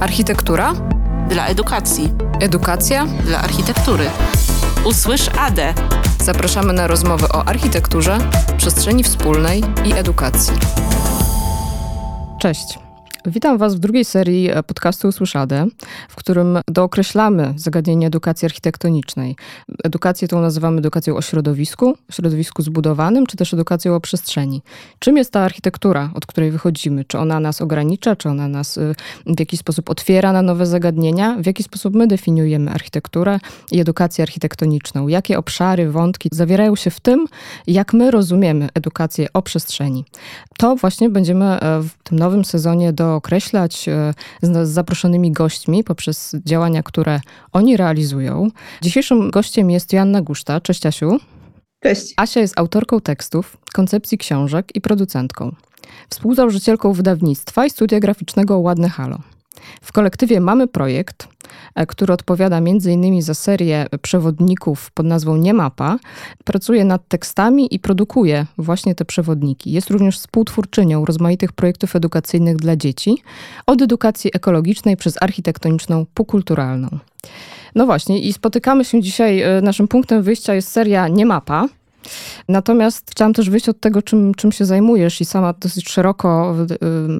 [0.00, 0.74] Architektura?
[1.28, 2.12] Dla edukacji.
[2.40, 3.06] Edukacja?
[3.06, 4.04] Dla architektury.
[4.84, 5.74] Usłysz ADE.
[6.24, 8.18] Zapraszamy na rozmowy o architekturze,
[8.56, 10.54] przestrzeni wspólnej i edukacji.
[12.38, 12.85] Cześć.
[13.28, 15.66] Witam Was w drugiej serii e, podcastu Usłyszadę,
[16.08, 19.36] w którym dookreślamy zagadnienie edukacji architektonicznej.
[19.84, 24.62] Edukację tą nazywamy edukacją o środowisku, środowisku zbudowanym, czy też edukacją o przestrzeni.
[24.98, 27.04] Czym jest ta architektura, od której wychodzimy?
[27.04, 28.94] Czy ona nas ogranicza, czy ona nas e,
[29.26, 31.36] w jakiś sposób otwiera na nowe zagadnienia?
[31.40, 33.38] W jaki sposób my definiujemy architekturę
[33.72, 35.08] i edukację architektoniczną?
[35.08, 37.26] Jakie obszary, wątki zawierają się w tym,
[37.66, 40.04] jak my rozumiemy edukację o przestrzeni?
[40.58, 46.36] To właśnie będziemy e, w tym nowym sezonie do określać e, z, zaproszonymi gośćmi poprzez
[46.46, 47.20] działania, które
[47.52, 48.48] oni realizują.
[48.82, 50.60] Dzisiejszym gościem jest Joanna Guszta.
[50.60, 51.18] Cześć Asiu.
[51.82, 52.14] Cześć.
[52.16, 55.54] Asia jest autorką tekstów, koncepcji książek i producentką.
[56.10, 59.18] Współzałożycielką wydawnictwa i studia graficznego Ładne Halo.
[59.82, 61.28] W kolektywie mamy projekt,
[61.74, 63.22] e, który odpowiada m.in.
[63.22, 65.98] za serię przewodników pod nazwą Niemapa.
[66.44, 69.72] Pracuje nad tekstami i produkuje właśnie te przewodniki.
[69.72, 73.18] Jest również współtwórczynią rozmaitych projektów edukacyjnych dla dzieci,
[73.66, 76.88] od edukacji ekologicznej przez architektoniczną po kulturalną.
[77.74, 79.42] No właśnie, i spotykamy się dzisiaj.
[79.42, 81.68] E, naszym punktem wyjścia jest seria Niemapa.
[82.48, 86.54] Natomiast chciałam też wyjść od tego, czym, czym się zajmujesz i sama dosyć szeroko,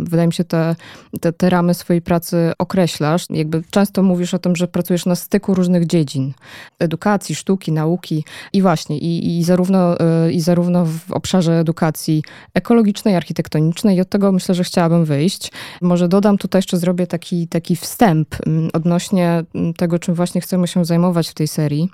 [0.00, 0.76] wydaje mi się, te,
[1.20, 3.26] te, te ramy swojej pracy określasz.
[3.30, 6.32] Jakby często mówisz o tym, że pracujesz na styku różnych dziedzin.
[6.78, 12.22] Edukacji, sztuki, nauki i właśnie, i, i, zarówno, y, i zarówno w obszarze edukacji
[12.54, 15.52] ekologicznej, architektonicznej i od tego myślę, że chciałabym wyjść.
[15.82, 18.36] Może dodam tutaj jeszcze, zrobię taki, taki wstęp
[18.72, 19.44] odnośnie
[19.76, 21.90] tego, czym właśnie chcemy się zajmować w tej serii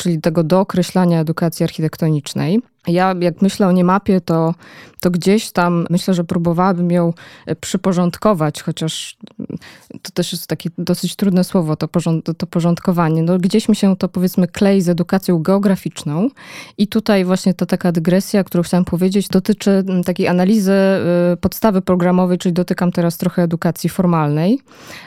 [0.00, 2.29] czyli tego dookreślania edukacji architektonicznej.
[2.30, 2.69] społecznej.
[2.86, 4.54] Ja, jak myślę o niemapie, to,
[5.00, 7.12] to gdzieś tam myślę, że próbowałabym ją
[7.46, 9.16] e, przyporządkować, chociaż
[10.02, 13.22] to też jest takie dosyć trudne słowo, to, porząd, to porządkowanie.
[13.22, 16.28] No, gdzieś mi się to powiedzmy klei z edukacją geograficzną
[16.78, 22.38] i tutaj właśnie ta taka dygresja, którą chciałam powiedzieć, dotyczy takiej analizy e, podstawy programowej,
[22.38, 24.60] czyli dotykam teraz trochę edukacji formalnej,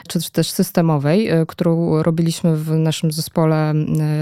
[0.08, 3.74] czy też systemowej, e, którą robiliśmy w naszym zespole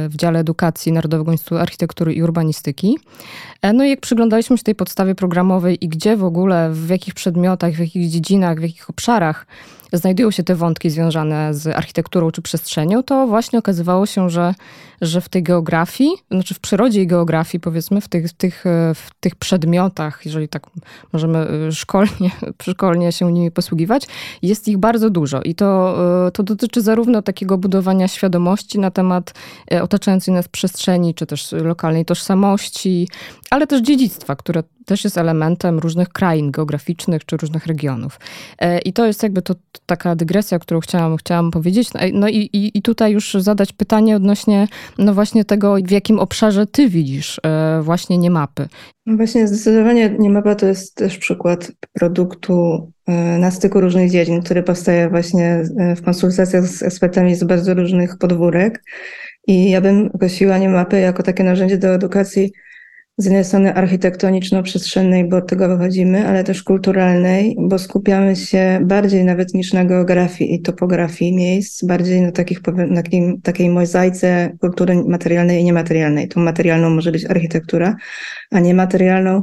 [0.08, 2.98] w dziale edukacji Narodowego Instytutu Architektury i Urbanistyki.
[3.62, 7.14] E, no i jak przyglądaliśmy się tej podstawie programowej i gdzie w ogóle, w jakich
[7.14, 9.46] przedmiotach, w jakich dziedzinach, w jakich obszarach
[9.92, 14.54] znajdują się te wątki związane z architekturą czy przestrzenią, to właśnie okazywało się, że,
[15.00, 18.64] że w tej geografii, znaczy w przyrodzie i geografii, powiedzmy, w tych, w tych,
[18.94, 20.62] w tych przedmiotach, jeżeli tak
[21.12, 22.30] możemy y, szkolnie,
[22.70, 24.06] szkolnie się nimi posługiwać,
[24.42, 25.42] jest ich bardzo dużo.
[25.42, 25.96] I to,
[26.28, 29.34] y, to dotyczy zarówno takiego budowania świadomości na temat
[29.82, 33.08] otaczającej nas przestrzeni, czy też lokalnej tożsamości,
[33.50, 38.20] ale też dziedzictwa, które też jest elementem różnych krain geograficznych czy różnych regionów.
[38.58, 39.54] E, I to jest jakby to
[39.86, 41.92] taka dygresja, którą chciałam, chciałam powiedzieć.
[41.94, 46.18] No, no i, i, i tutaj już zadać pytanie odnośnie no właśnie tego, w jakim
[46.18, 48.68] obszarze ty widzisz e, właśnie niemapy.
[49.06, 54.62] No właśnie zdecydowanie niemapa to jest też przykład produktu e, na styku różnych dziedzin, który
[54.62, 55.62] powstaje właśnie
[55.96, 58.82] w konsultacjach z ekspertami z bardzo różnych podwórek.
[59.46, 62.52] I ja bym określiła niemapy jako takie narzędzie do edukacji
[63.18, 69.24] z jednej strony architektoniczno-przestrzennej, bo od tego wychodzimy, ale też kulturalnej, bo skupiamy się bardziej
[69.24, 75.04] nawet niż na geografii i topografii miejsc, bardziej na, takich, na takim, takiej mozaice kultury
[75.04, 76.28] materialnej i niematerialnej.
[76.28, 77.96] Tą materialną może być architektura,
[78.50, 79.42] a niematerialną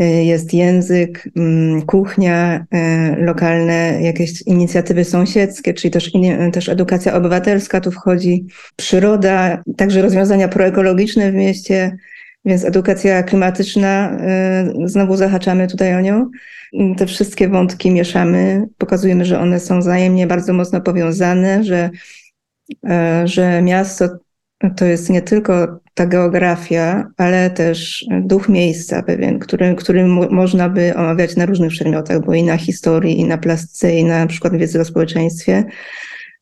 [0.00, 6.12] y, jest język, mm, kuchnia, y, lokalne jakieś inicjatywy sąsiedzkie, czyli też,
[6.52, 11.96] też edukacja obywatelska tu wchodzi, przyroda, także rozwiązania proekologiczne w mieście,
[12.44, 14.18] więc edukacja klimatyczna,
[14.84, 16.30] y, znowu zahaczamy tutaj o nią.
[16.96, 21.90] Te wszystkie wątki mieszamy, pokazujemy, że one są wzajemnie bardzo mocno powiązane, że,
[22.70, 22.78] y,
[23.24, 24.08] że miasto
[24.76, 30.94] to jest nie tylko ta geografia, ale też duch miejsca pewien, który, który można by
[30.94, 34.80] omawiać na różnych przedmiotach, bo i na historii, i na plastyce, i na przykład wiedzy
[34.80, 35.64] o społeczeństwie.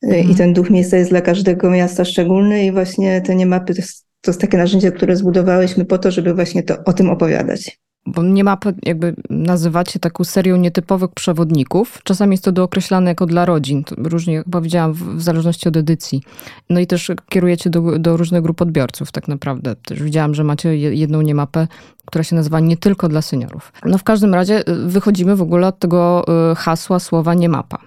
[0.03, 0.29] Y, mhm.
[0.29, 3.73] I ten duch miejsca jest dla każdego miasta szczególny i właśnie te niemapy
[4.21, 7.79] to jest takie narzędzie, które zbudowałyśmy po to, żeby właśnie to, o tym opowiadać.
[8.05, 11.99] Bo nie ma, jakby nazywacie taką serią nietypowych przewodników.
[12.03, 13.83] Czasami jest to dookreślane jako dla rodzin.
[13.97, 16.21] Różnie, jak powiedziałam, w, zależności od edycji.
[16.69, 19.75] No i też kierujecie do, do, różnych grup odbiorców tak naprawdę.
[19.75, 21.67] Też widziałam, że macie jedną niemapę,
[22.05, 23.73] która się nazywa nie tylko dla seniorów.
[23.85, 27.77] No w każdym razie y, wychodzimy w ogóle od tego y, hasła, słowa nie mapa.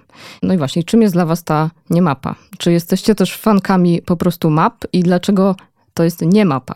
[0.43, 2.35] No i właśnie, czym jest dla was ta niemapa?
[2.59, 5.57] Czy jesteście też fankami po prostu map i dlaczego
[5.95, 6.75] to jest nie mapa.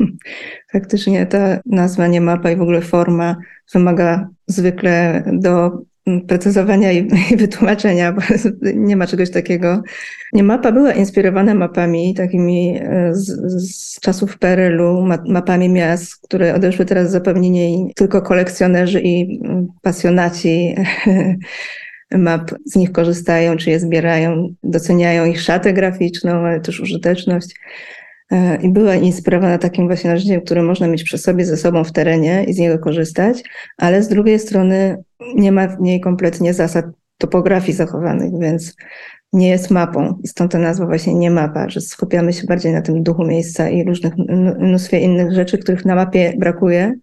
[0.72, 3.36] Faktycznie ta nazwa nie mapa i w ogóle forma
[3.72, 5.82] wymaga zwykle do
[6.28, 8.22] precyzowania i, i wytłumaczenia, bo
[8.74, 9.82] nie ma czegoś takiego.
[10.32, 13.26] Nie, mapa była inspirowana mapami takimi e, z,
[13.62, 20.74] z czasów PRL-u, mapami miast, które odeszły teraz zapewnienie tylko kolekcjonerzy i mm, pasjonaci
[22.10, 27.54] map z nich korzystają, czy je zbierają, doceniają ich szatę graficzną, ale też użyteczność.
[28.32, 31.92] E, I była inspirowana takim właśnie narzędziem, które można mieć przy sobie ze sobą w
[31.92, 33.42] terenie i z niego korzystać,
[33.76, 35.02] ale z drugiej strony
[35.34, 36.86] nie ma w niej kompletnie zasad
[37.18, 38.76] topografii zachowanych, więc
[39.32, 40.18] nie jest mapą.
[40.24, 43.68] I stąd ta nazwa właśnie nie mapa, że skupiamy się bardziej na tym duchu miejsca
[43.68, 44.16] i różnych
[44.58, 46.94] mnóstwie innych rzeczy, których na mapie brakuje.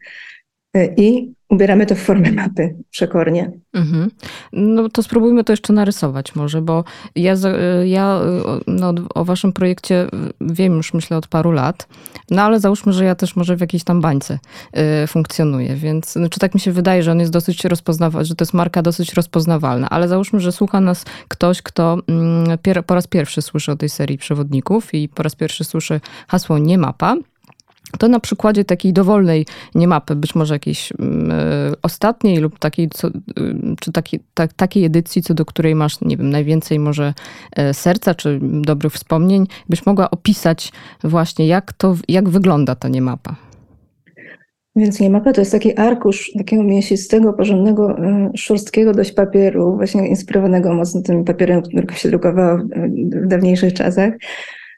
[0.76, 3.52] E, I ubieramy to w formę mapy przekornie.
[3.74, 4.12] Mhm.
[4.54, 6.84] No to spróbujmy to jeszcze narysować może, bo
[7.16, 7.34] ja,
[7.86, 8.20] ja
[8.68, 10.08] no, o waszym projekcie
[10.42, 11.88] wiem już myślę od paru lat,
[12.32, 14.40] no ale załóżmy, że ja też może w jakiejś tam bańce
[15.08, 18.54] funkcjonuję, więc znaczy tak mi się wydaje, że on jest dosyć rozpoznawalny, że to jest
[18.54, 23.72] marka dosyć rozpoznawalna, ale załóżmy, że słucha nas ktoś, kto mm, po raz pierwszy słyszy
[23.72, 27.16] o tej serii przewodników i po raz pierwszy słyszy hasło nie mapa,
[27.98, 29.46] to na przykładzie takiej dowolnej
[29.76, 30.96] nie mapy, być może jakiejś y,
[31.82, 33.12] ostatniej lub takiej, co, y,
[33.80, 37.14] czy taki, ta, takiej edycji, co do której masz, nie wiem, najwięcej może
[37.60, 40.72] y, serca czy dobrych wspomnień, byś mogła opisać
[41.04, 43.36] właśnie, jak to, jak wygląda ta niemapa.
[44.76, 47.96] Więc niemapa to jest taki arkusz takiego mięsistego, porządnego,
[48.36, 52.58] szorstkiego dość papieru, właśnie inspirowanego mocno tym papierem, który się drukowało
[53.24, 54.14] w dawniejszych czasach,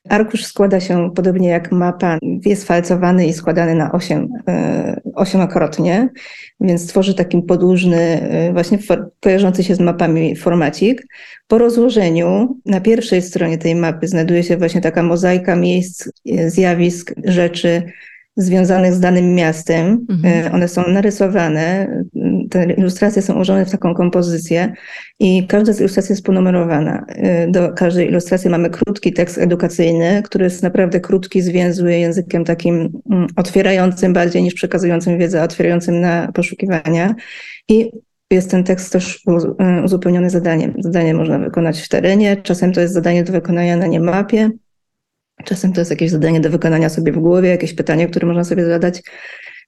[0.09, 6.09] Arkusz składa się podobnie jak mapa, jest falcowany i składany na osiem, e, ośmiokrotnie,
[6.61, 8.79] więc tworzy taki podłużny, e, właśnie
[9.21, 11.07] kojarzący się z mapami formacik.
[11.47, 17.13] Po rozłożeniu na pierwszej stronie tej mapy znajduje się właśnie taka mozaika miejsc, e, zjawisk,
[17.23, 17.83] rzeczy,
[18.37, 20.05] związanych z danym miastem.
[20.09, 20.55] Mhm.
[20.55, 21.87] One są narysowane,
[22.49, 24.73] te ilustracje są ułożone w taką kompozycję
[25.19, 27.05] i każda z ilustracji jest ponumerowana.
[27.07, 33.01] E, do każdej ilustracji mamy krótki tekst edukacyjny, który jest naprawdę krótki, zwięzły językiem takim
[33.11, 37.15] mm, otwierającym bardziej niż przekazującym wiedzę, otwierającym na poszukiwania.
[37.69, 37.91] I
[38.31, 39.23] jest ten tekst też
[39.59, 40.73] e, uzupełniony zadaniem.
[40.79, 44.49] Zadanie można wykonać w terenie, czasem to jest zadanie do wykonania na niemapie,
[45.45, 48.65] Czasem to jest jakieś zadanie do wykonania sobie w głowie, jakieś pytanie, które można sobie
[48.65, 49.01] zadać.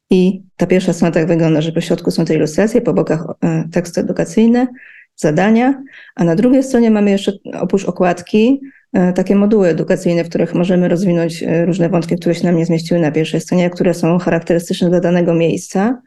[0.10, 3.70] I ta pierwsza strona tak wygląda, że po środku są te ilustracje, po bokach e,
[3.72, 4.68] teksty edukacyjne,
[5.16, 5.84] zadania,
[6.16, 8.62] a na drugiej stronie mamy jeszcze oprócz okładki
[8.94, 12.66] e, takie moduły edukacyjne, w których możemy rozwinąć e, różne wątki, które się nam nie
[12.66, 16.02] zmieściły na pierwszej stronie, które są charakterystyczne dla danego miejsca.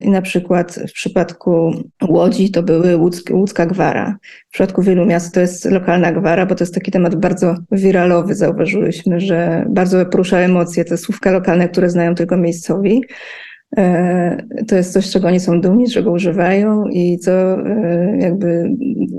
[0.00, 1.72] I na przykład w przypadku
[2.08, 2.96] Łodzi to były
[3.30, 4.16] łódzka gwara.
[4.48, 8.34] W przypadku wielu miast to jest lokalna gwara, bo to jest taki temat bardzo wiralowy.
[8.34, 13.02] Zauważyłyśmy, że bardzo porusza emocje, te słówka lokalne, które znają tylko miejscowi.
[13.76, 18.70] E, to jest coś, czego oni są dumni, czego używają i co e, jakby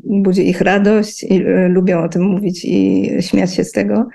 [0.03, 4.07] budzi ich radość i e, lubią o tym mówić i śmiać się z tego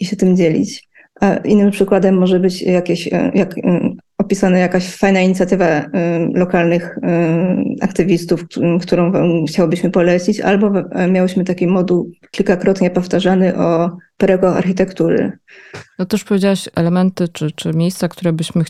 [0.00, 0.88] i się tym dzielić.
[1.20, 3.54] A innym przykładem może być jakieś, jak
[4.22, 5.88] opisana jakaś fajna inicjatywa y,
[6.34, 7.00] lokalnych y,
[7.80, 8.44] aktywistów,
[8.82, 9.12] którą
[9.46, 10.72] chciałobyśmy polecić, albo
[11.10, 15.32] miałyśmy taki moduł kilkakrotnie powtarzany o perego architektury.
[15.98, 18.64] No już powiedziałaś elementy czy, czy miejsca, które byśmy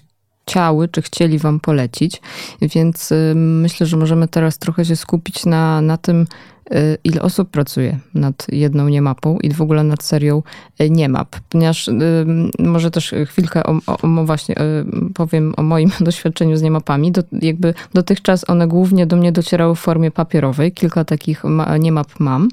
[0.46, 2.20] chciały, czy chcieli Wam polecić,
[2.62, 6.26] więc y, myślę, że możemy teraz trochę się skupić na, na tym,
[7.04, 10.42] ile osób pracuje nad jedną niemapą i w ogóle nad serią
[10.80, 11.36] y, niemap.
[11.48, 11.92] Ponieważ y,
[12.58, 14.54] może też chwilkę o, o, właśnie
[15.14, 17.12] powiem o moim doświadczeniu z niemapami.
[17.12, 20.72] Do, jakby dotychczas one głównie do mnie docierały w formie papierowej.
[20.72, 21.42] Kilka takich
[21.80, 22.48] niemap mam.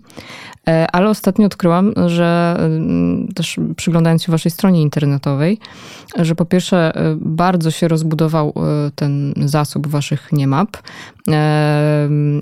[0.91, 2.59] Ale ostatnio odkryłam, że
[3.35, 5.59] też przyglądając się waszej stronie internetowej,
[6.19, 8.53] że po pierwsze bardzo się rozbudował
[8.95, 10.77] ten zasób waszych niemap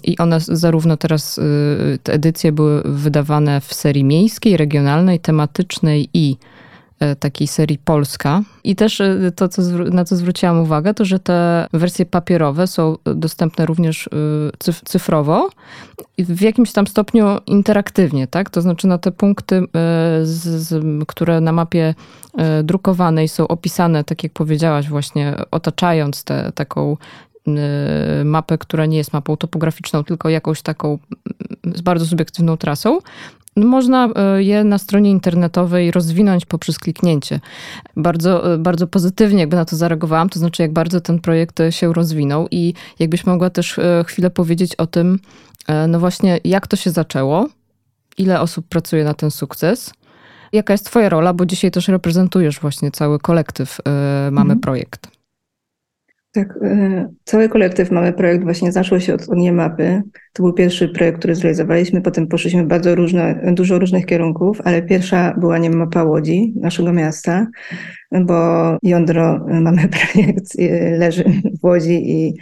[0.03, 1.39] i one zarówno teraz
[2.03, 6.37] te edycje były wydawane w serii miejskiej, regionalnej, tematycznej i
[6.99, 8.41] e, takiej serii Polska.
[8.63, 9.61] I też e, to, co,
[9.91, 15.49] na co zwróciłam uwagę, to że te wersje papierowe są dostępne również e, cyfrowo
[16.17, 18.49] i w jakimś tam stopniu interaktywnie, tak?
[18.49, 19.63] To znaczy na te punkty,
[20.23, 21.95] z, z, które na mapie
[22.63, 26.97] drukowanej są opisane, tak jak powiedziałaś, właśnie otaczając tę taką
[28.25, 30.99] mapę, która nie jest mapą topograficzną, tylko jakąś taką
[31.75, 32.99] z bardzo subiektywną trasą,
[33.65, 37.39] można y, je na stronie internetowej rozwinąć poprzez kliknięcie.
[37.95, 41.93] Bardzo, y, bardzo pozytywnie jakby na to zareagowałam, to znaczy jak bardzo ten projekt się
[41.93, 45.19] rozwinął i jakbyś mogła też chwilę powiedzieć o tym,
[45.87, 47.47] no właśnie jak to się zaczęło,
[48.17, 49.93] ile osób pracuje na ten sukces,
[50.53, 53.77] jaka jest twoja rola, bo dzisiaj też reprezentujesz właśnie cały kolektyw
[54.31, 54.59] Mamy mhm.
[54.59, 55.16] Projekt.
[56.37, 60.01] Tak, e, cały kolektyw Mamy Projekt właśnie zaczął się od, od niemapy.
[60.33, 65.33] To był pierwszy projekt, który zrealizowaliśmy, potem poszliśmy bardzo różne, dużo różnych kierunków, ale pierwsza
[65.37, 67.47] była niemapa Łodzi, naszego miasta,
[68.11, 71.23] bo jądro Mamy Projekt e, leży
[71.61, 72.33] w Łodzi i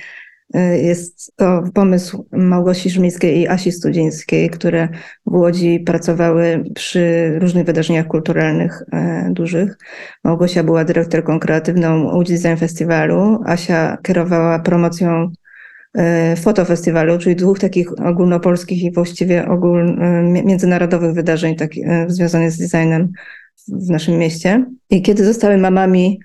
[0.81, 4.89] jest to pomysł Małgosi Żmińskiej i Asi Studzińskiej, które
[5.25, 9.77] w Łodzi pracowały przy różnych wydarzeniach kulturalnych e, dużych.
[10.23, 15.31] Małgosia była dyrektorką kreatywną Łódź Design Festiwalu, Asia kierowała promocją
[15.97, 21.71] e, fotofestiwalu, czyli dwóch takich ogólnopolskich i właściwie ogól, międzynarodowych wydarzeń tak,
[22.07, 23.11] związanych z designem
[23.67, 24.65] w naszym mieście.
[24.89, 26.19] I kiedy zostały mamami,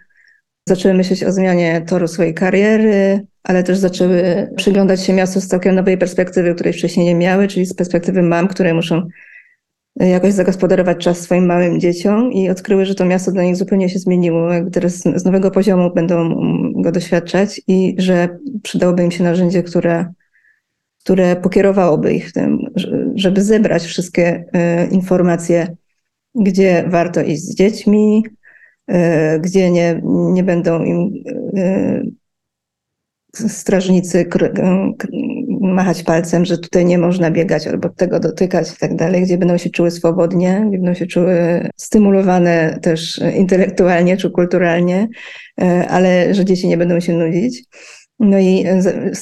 [0.68, 5.74] zaczęły myśleć o zmianie toru swojej kariery, ale też zaczęły przyglądać się miastu z całkiem
[5.74, 9.02] nowej perspektywy, której wcześniej nie miały, czyli z perspektywy mam, które muszą
[9.96, 13.98] jakoś zagospodarować czas swoim małym dzieciom i odkryły, że to miasto dla nich zupełnie się
[13.98, 16.34] zmieniło, teraz z nowego poziomu będą
[16.82, 20.12] go doświadczać i że przydałoby im się narzędzie, które,
[21.04, 22.58] które pokierowałoby ich w tym,
[23.14, 25.76] żeby zebrać wszystkie e, informacje,
[26.34, 28.24] gdzie warto iść z dziećmi,
[28.86, 30.00] e, gdzie nie,
[30.32, 31.10] nie będą im
[31.56, 32.02] e,
[33.34, 34.26] strażnicy
[35.60, 39.56] machać palcem, że tutaj nie można biegać albo tego dotykać i tak dalej, gdzie będą
[39.56, 45.08] się czuły swobodnie, gdzie będą się czuły stymulowane też intelektualnie czy kulturalnie,
[45.60, 47.64] e, ale że dzieci nie będą się nudzić.
[48.18, 48.64] No i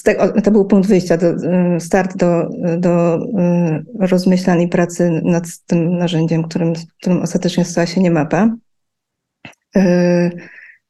[0.04, 2.48] tego, to był punkt wyjścia, do, e, start do,
[2.78, 8.56] do e, rozmyślań i pracy nad tym narzędziem, którym, którym ostatecznie stała się nie mapa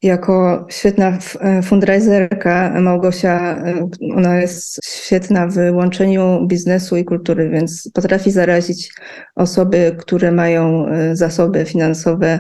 [0.03, 7.91] jako świetna e, fundraiserka Małgosia, e, ona jest świetna w łączeniu biznesu i kultury, więc
[7.95, 8.93] potrafi zarazić
[9.35, 12.39] osoby, które mają e, zasoby finansowe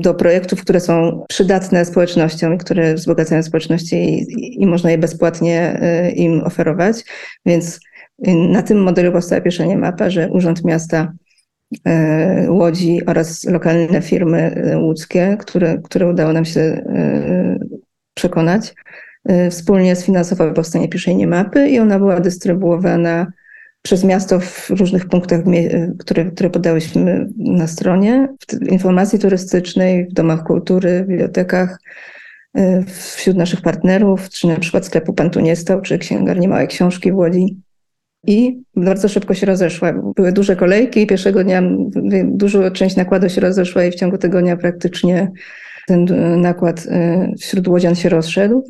[0.00, 5.80] do projektów, które są przydatne społecznościom które wzbogacają społeczności i, i można je bezpłatnie
[6.14, 7.04] im oferować.
[7.46, 7.80] Więc
[8.48, 11.12] na tym modelu powstała pierwsza mapa, że Urząd Miasta
[12.48, 17.58] Łodzi oraz lokalne firmy e, łódzkie, które, które udało nam się e,
[18.14, 18.74] przekonać.
[19.50, 23.32] Wspólnie sfinansowały powstanie piszej mapy i ona była dystrybuowana
[23.82, 25.40] przez miasto w różnych punktach,
[25.98, 28.28] które, które podałyśmy na stronie,
[28.62, 31.78] w informacji turystycznej, w domach kultury, w bibliotekach,
[32.86, 35.30] wśród naszych partnerów, czy na przykład sklepu Pan
[35.82, 37.56] czy księgarni Małe Książki w Łodzi
[38.26, 39.92] i bardzo szybko się rozeszła.
[40.16, 41.62] Były duże kolejki pierwszego dnia
[42.24, 45.30] dużo część nakładu się rozeszła i w ciągu tygodnia praktycznie
[45.86, 46.06] ten
[46.40, 48.64] nakład y, wśród łodzian się rozszedł.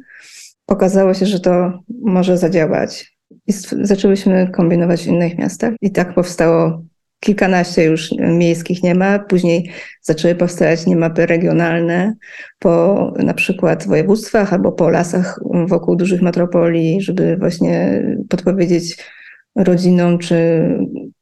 [0.67, 3.17] Okazało się, że to może zadziałać.
[3.47, 6.83] I zaczęłyśmy kombinować w innych miastach i tak powstało
[7.21, 9.19] kilkanaście już miejskich nie ma.
[9.19, 9.71] Później
[10.03, 12.15] zaczęły powstawać niemapy regionalne
[12.59, 18.97] po na przykład województwach albo po lasach wokół dużych metropolii, żeby właśnie podpowiedzieć
[19.57, 20.69] rodzinom, czy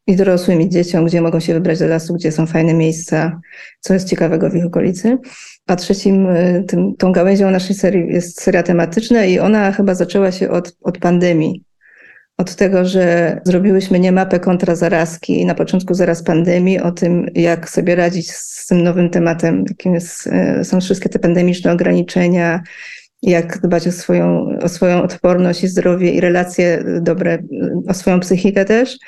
[0.07, 3.41] i dorosłym, i dzieciom, gdzie mogą się wybrać do lasu, gdzie są fajne miejsca,
[3.81, 5.19] co jest ciekawego w ich okolicy.
[5.67, 10.33] A trzecim, y, tym, tą gałęzią naszej serii jest seria tematyczna i ona chyba zaczęła
[10.33, 11.65] się od, od pandemii.
[12.37, 17.71] Od tego, że zrobiłyśmy nie mapę kontra zarazki na początku zaraz pandemii, o tym, jak
[17.71, 20.27] sobie radzić z tym nowym tematem, jakim jest,
[20.61, 22.63] y, są wszystkie te pandemiczne ograniczenia,
[23.31, 27.39] jak dbać o swoją, o swoją odporność i zdrowie i relacje dobre,
[27.89, 28.99] o swoją psychikę też.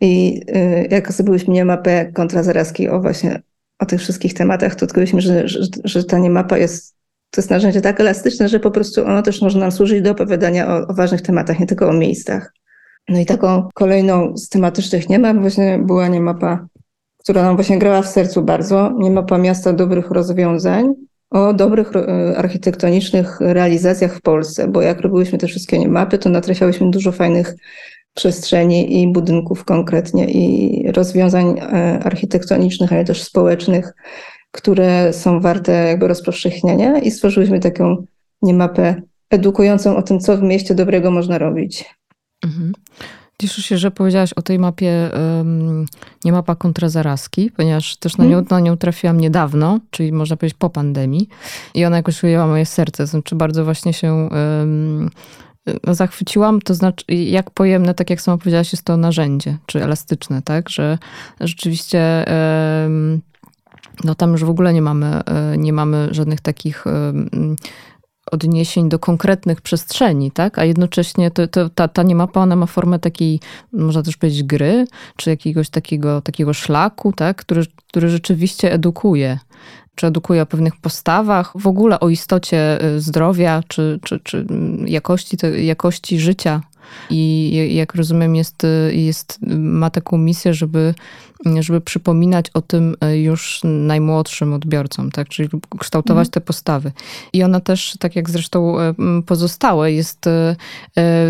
[0.00, 3.42] I y, jak zrobiliśmy nie mapę kontra zarazki o właśnie
[3.78, 6.96] o tych wszystkich tematach, to odkryliśmy, że, że, że ta niemapa jest,
[7.30, 10.68] to jest narzędzie tak elastyczne, że po prostu ono też może nam służyć do opowiadania
[10.68, 12.52] o, o ważnych tematach, nie tylko o miejscach.
[13.08, 16.66] No i taką kolejną z tematycznych niemap właśnie była niemapa,
[17.18, 20.94] która nam właśnie grała w sercu bardzo, niemapa miasta dobrych rozwiązań,
[21.32, 26.90] o dobrych e, architektonicznych realizacjach w Polsce, bo jak robiłyśmy te wszystkie mapy, to natrafiałyśmy
[26.90, 27.54] dużo fajnych
[28.14, 33.92] przestrzeni i budynków konkretnie i rozwiązań e, architektonicznych, ale też społecznych,
[34.50, 38.06] które są warte jakby rozpowszechniania i stworzyliśmy taką
[38.42, 41.84] niemapę edukującą o tym, co w mieście dobrego można robić.
[42.44, 42.72] Mhm.
[43.42, 45.86] Cieszę się, że powiedziałaś o tej mapie, um,
[46.24, 48.46] nie mapa kontra zarazki, ponieważ też na nią, hmm.
[48.50, 51.28] na nią trafiłam niedawno, czyli można powiedzieć po pandemii.
[51.74, 53.06] I ona jakoś ujęła moje serce.
[53.06, 55.10] Znaczy bardzo właśnie się um,
[55.88, 60.68] zachwyciłam, to znaczy jak pojemne, tak jak sama powiedziałaś, jest to narzędzie, czy elastyczne, tak?
[60.68, 60.98] Że
[61.40, 62.24] rzeczywiście
[64.04, 66.84] no tam już w ogóle nie mamy, e, nie mamy żadnych takich
[68.30, 70.58] odniesień do konkretnych przestrzeni, tak?
[70.58, 73.40] A jednocześnie to, to, ta, ta niemapa, ona ma formę takiej,
[73.72, 74.86] można też powiedzieć, gry,
[75.16, 77.36] czy jakiegoś takiego, takiego szlaku, tak?
[77.36, 79.38] Który, który rzeczywiście edukuje.
[79.94, 85.36] czy edukuje o pewnych postawach, w ogóle o istocie zdrowia, czy, czy, czy mm, jakości,
[85.56, 86.60] jakości życia
[87.10, 90.94] i jak rozumiem, jest, jest, ma taką misję, żeby,
[91.60, 95.28] żeby przypominać o tym już najmłodszym odbiorcom, tak?
[95.28, 96.32] czyli kształtować mhm.
[96.32, 96.92] te postawy.
[97.32, 98.76] I ona też, tak jak zresztą
[99.26, 100.24] pozostałe, jest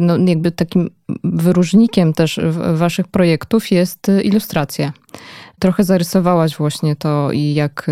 [0.00, 0.90] no, jakby takim
[1.24, 2.40] wyróżnikiem też
[2.74, 4.92] waszych projektów jest ilustracja.
[5.58, 7.90] Trochę zarysowałaś właśnie to i jak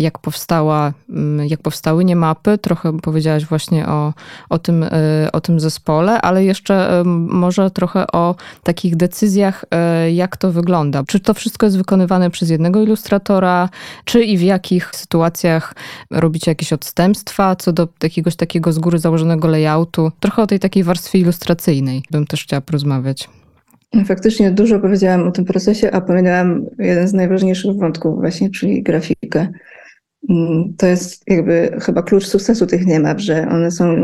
[0.00, 2.58] jak, powstała, mm, jak powstały nie mapy.
[2.58, 4.12] Trochę powiedziałaś właśnie o,
[4.48, 4.88] o, tym, y,
[5.32, 9.64] o tym zespole, ale jeszcze y, może trochę o takich decyzjach,
[10.06, 11.02] y, jak to wygląda.
[11.08, 13.68] Czy to wszystko jest wykonywane przez jednego ilustratora,
[14.04, 15.74] czy i w jakich sytuacjach
[16.10, 20.12] robicie jakieś odstępstwa co do jakiegoś takiego z góry założonego layoutu.
[20.20, 23.28] Trochę o tej takiej warstwie ilustracyjnej bym też chciała porozmawiać.
[24.06, 29.48] Faktycznie dużo powiedziałam o tym procesie, a pominęłam jeden z najważniejszych wątków właśnie, czyli grafikę.
[30.28, 33.94] Mm, to jest jakby chyba klucz sukcesu tych niemap, że one są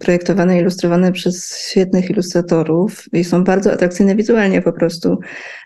[0.00, 5.18] projektowane, ilustrowane przez świetnych ilustratorów i są bardzo atrakcyjne wizualnie po prostu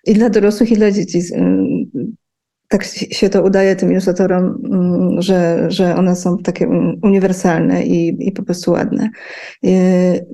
[0.07, 1.21] i dla dorosłych, i dla dzieci.
[1.35, 1.85] Mm,
[2.69, 6.69] tak się to udaje tym ilustratorom, mm, że, że one są takie
[7.03, 9.11] uniwersalne i, i po prostu ładne.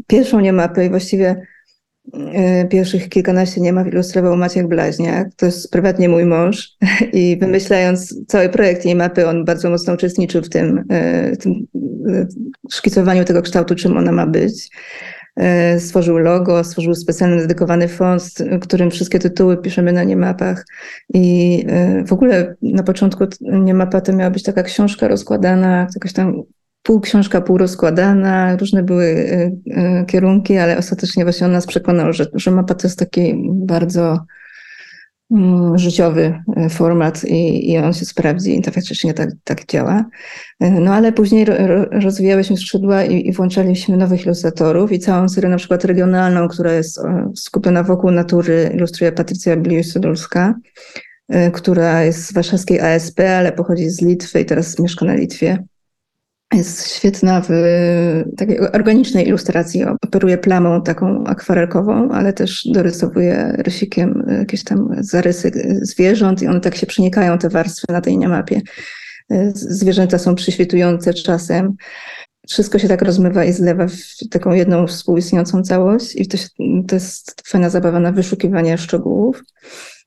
[0.07, 1.47] Pierwszą niemapę i właściwie
[2.71, 5.29] pierwszych kilkanaście nie ma ilustrował Maciek Blaźniak.
[5.37, 6.71] To jest prywatnie mój mąż
[7.13, 11.67] i wymyślając cały projekt jej mapy, on bardzo mocno uczestniczył w tym, e, w tym
[12.09, 12.27] e,
[12.73, 14.71] szkicowaniu tego kształtu, czym ona ma być.
[15.79, 18.23] Stworzył logo, stworzył specjalny dedykowany font,
[18.61, 20.67] którym wszystkie tytuły piszemy na niemapach.
[21.15, 21.65] I
[22.07, 26.43] w ogóle na początku niemapa to miała być taka książka rozkładana, jakaś tam
[26.87, 32.13] pół książka, pół rozkładana, różne były y, y, kierunki, ale ostatecznie właśnie on nas przekonał,
[32.13, 34.19] że, że mapa to jest taki bardzo
[35.31, 40.05] mm, życiowy y, format i, i on się sprawdzi i to faktycznie tak, tak działa.
[40.61, 45.57] No ale później ro, rozwijałyśmy skrzydła i, i włączaliśmy nowych ilustratorów i całą serię na
[45.57, 47.01] przykład regionalną, która jest
[47.35, 50.55] skupiona wokół natury, ilustruje Patrycja Bliusz-Sodulska,
[51.53, 55.65] która jest z warszawskiej ASP, ale pochodzi z Litwy i teraz mieszka na Litwie.
[56.53, 57.51] Jest świetna w
[58.37, 59.85] takiej organicznej ilustracji.
[59.85, 65.51] Operuje plamą taką akwarelkową, ale też dorysowuje rysikiem jakieś tam zarysy
[65.83, 68.61] zwierząt i one tak się przenikają, te warstwy na tej niemapie.
[69.55, 71.75] Zwierzęta są przyświtujące czasem.
[72.49, 76.49] Wszystko się tak rozmywa i zlewa w taką jedną współistniejącą całość i to, się,
[76.89, 79.43] to jest fajna zabawa na wyszukiwanie szczegółów.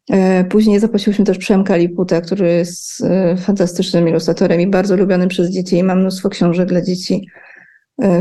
[0.09, 5.49] E, później zaprosiłyśmy też Przemka Liputa, który jest e, fantastycznym ilustratorem i bardzo lubiany przez
[5.49, 7.27] dzieci i mnóstwo książek dla dzieci.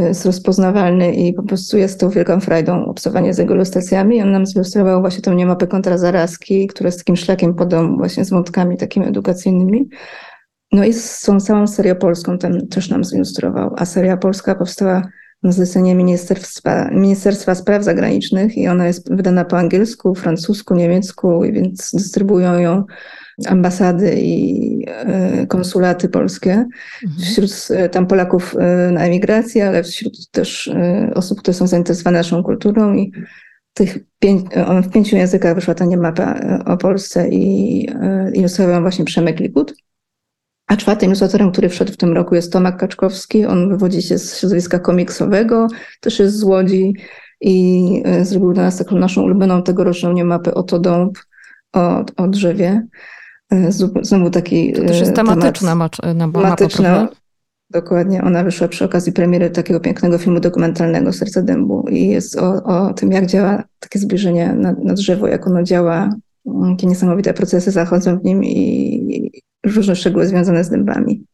[0.06, 4.22] Jest rozpoznawalny i po prostu jest tą wielką frajdą obcowanie z jego ilustracjami.
[4.22, 8.30] On nam zilustrował właśnie tą niemapę kontrazarazki, która jest takim szlakiem po domu właśnie z
[8.30, 9.88] wątkami takimi edukacyjnymi.
[10.72, 15.02] No i z tą całą serią polską ten też nam zilustrował, a seria polska powstała
[15.42, 21.90] na zlecenie Ministerstwa, Ministerstwa Spraw Zagranicznych i ona jest wydana po angielsku, francusku, niemiecku, więc
[21.94, 22.84] dystrybuują ją
[23.46, 26.66] ambasady i e, konsulaty polskie.
[27.04, 27.22] Mhm.
[27.22, 30.70] Wśród e, tam Polaków e, na emigracji, ale wśród też
[31.14, 33.12] osób, które są zainteresowane naszą kulturą i
[33.74, 34.46] tych pięć,
[34.82, 37.86] w pięciu językach wyszła ta mapa o Polsce i
[38.34, 39.74] ilustrował właśnie Przemek Liput.
[40.68, 43.46] A czwartym ilustratorem, który wszedł w tym roku jest Tomek Kaczkowski.
[43.46, 45.66] On wywodzi się z środowiska komiksowego,
[46.00, 46.94] też jest z Łodzi
[47.40, 51.18] i e, zrobił dla nas taką naszą ulubioną tegoroczną niemapę Oto Dąb
[51.72, 52.86] o, o drzewie.
[53.52, 55.96] E, znowu taki To też jest e, tematyczna temat,
[56.32, 57.08] tematyczna,
[57.70, 58.22] Dokładnie.
[58.22, 62.94] Ona wyszła przy okazji premiery takiego pięknego filmu dokumentalnego Serce Dębu i jest o, o
[62.94, 66.10] tym, jak działa takie zbliżenie na, na drzewo, jak ono działa,
[66.70, 71.24] jakie niesamowite procesy zachodzą w nim i, różne szczegóły związane z dębami.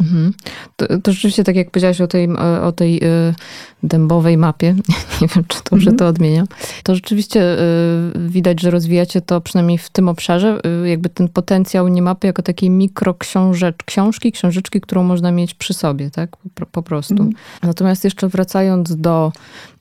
[0.00, 0.32] Mhm.
[0.76, 2.28] To, to, rzeczywiście, tak jak powiedziałaś o tej,
[2.62, 3.34] o tej y,
[3.82, 4.74] dębowej mapie,
[5.20, 5.96] nie wiem, czy dobrze mhm.
[5.96, 6.46] to odmieniam,
[6.82, 11.88] to rzeczywiście y, widać, że rozwijacie to przynajmniej w tym obszarze, y, jakby ten potencjał
[11.88, 16.82] nie mapy jako takiej mikroksiążecz, książki, książeczki, którą można mieć przy sobie, tak, po, po
[16.82, 17.14] prostu.
[17.14, 17.32] Mhm.
[17.62, 19.32] Natomiast jeszcze wracając do,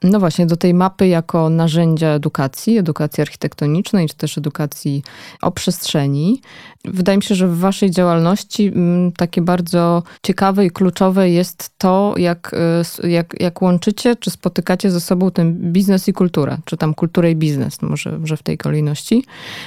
[0.05, 5.03] no właśnie, do tej mapy jako narzędzia edukacji, edukacji architektonicznej, czy też edukacji
[5.41, 6.41] o przestrzeni,
[6.85, 12.13] wydaje mi się, że w waszej działalności mm, takie bardzo ciekawe i kluczowe jest to,
[12.17, 12.55] jak,
[13.03, 17.31] y, jak, jak łączycie, czy spotykacie ze sobą ten biznes i kulturę, czy tam kulturę
[17.31, 19.23] i biznes, może że w tej kolejności.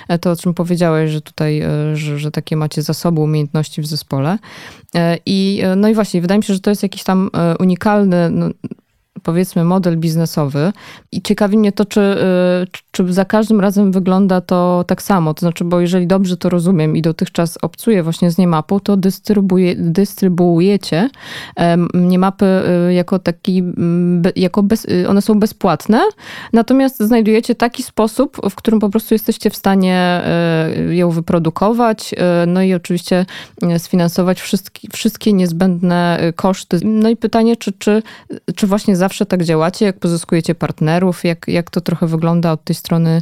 [0.09, 3.87] E, to, o czym powiedziałeś, że tutaj, e, że, że takie macie zasoby, umiejętności w
[3.87, 4.39] zespole.
[4.95, 8.49] E, I, no i właśnie, wydaje mi się, że to jest jakiś tam unikalny, no,
[9.29, 10.73] powiedzmy model biznesowy.
[11.13, 12.17] I ciekawi mnie to, czy,
[12.99, 15.35] czy za każdym razem wygląda to tak samo?
[15.35, 19.75] To znaczy, bo jeżeli dobrze to rozumiem i dotychczas obcuję właśnie z niemapą, to dystrybuuje,
[19.77, 21.11] dystrybuujecie
[21.95, 22.47] niemapy
[22.89, 23.63] y, jako taki,
[24.37, 26.01] jako bez, y, one są bezpłatne,
[26.53, 30.23] natomiast znajdujecie taki sposób, w którym po prostu jesteście w stanie
[30.91, 32.15] ją wyprodukować,
[32.47, 33.27] no i oczywiście
[33.79, 36.81] sfinansować wszystkie, wszystkie niezbędne koszty.
[36.85, 38.03] No i pytanie, czy, czy,
[38.55, 42.75] czy właśnie zawsze tak działacie, jak pozyskujecie partnerów, jak, jak to trochę wygląda od tej
[42.75, 43.21] strony e,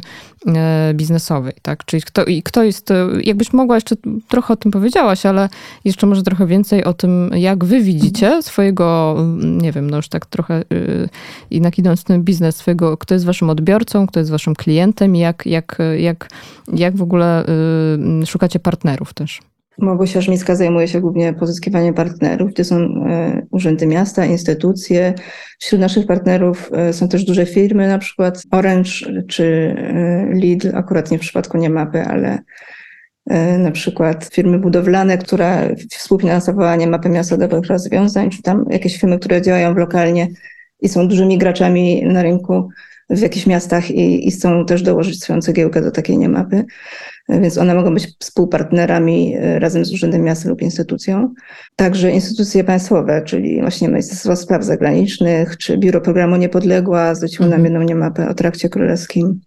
[0.93, 1.85] biznesowej, tak?
[1.85, 3.95] Czyli kto, i kto jest, e, jakbyś mogła jeszcze
[4.27, 5.49] trochę o tym powiedziałaś, ale
[5.85, 10.09] jeszcze może trochę więcej o tym, jak wy widzicie swojego, mm, nie wiem, no już
[10.09, 10.63] tak trochę e,
[11.51, 15.19] jednak idąc w ten biznes swojego, kto jest waszym odbiorcą, kto jest waszym klientem i
[15.19, 16.29] jak, jak, jak,
[16.73, 17.45] jak w ogóle
[18.25, 19.41] szukacie partnerów też.
[19.77, 22.53] Małgosia Żmicka zajmuje się głównie pozyskiwaniem partnerów.
[22.53, 25.13] To są e, urzędy miasta, instytucje.
[25.59, 28.91] Wśród naszych partnerów e, są też duże firmy, na przykład Orange
[29.27, 32.39] czy e, Lidl, akurat nie w przypadku Niemapy, ale
[33.59, 39.73] na przykład firmy budowlane, która współfinansowała Niemapę Miastowych Rozwiązań, czy tam jakieś firmy, które działają
[39.73, 40.27] lokalnie
[40.81, 42.69] i są dużymi graczami na rynku
[43.09, 46.65] w jakichś miastach i, i chcą też dołożyć swoją cegiełkę do takiej Niemapy
[47.29, 51.33] więc one mogą być współpartnerami e, razem z Urzędem Miasta lub instytucją.
[51.75, 57.73] Także instytucje państwowe, czyli właśnie Ministerstwo Spraw Zagranicznych, czy Biuro Programu Niepodległa zwróciło nam mhm.
[57.73, 59.41] jedną niemapę o trakcie królewskim.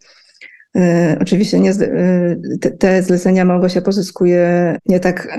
[0.76, 5.38] E, oczywiście nie, e, te, te zlecenia Małgosia pozyskuje nie tak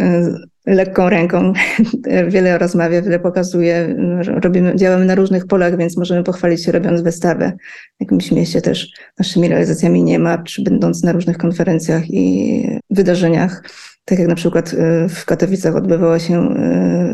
[0.65, 1.53] lekką ręką.
[2.33, 3.95] wiele rozmawia, wiele pokazuje.
[4.43, 7.53] Robimy, działamy na różnych polach, więc możemy pochwalić się robiąc wystawę
[7.97, 13.63] w jakimś mieście też naszymi realizacjami nie ma, czy będąc na różnych konferencjach i wydarzeniach.
[14.05, 16.55] Tak jak na przykład y, w Katowicach odbywało się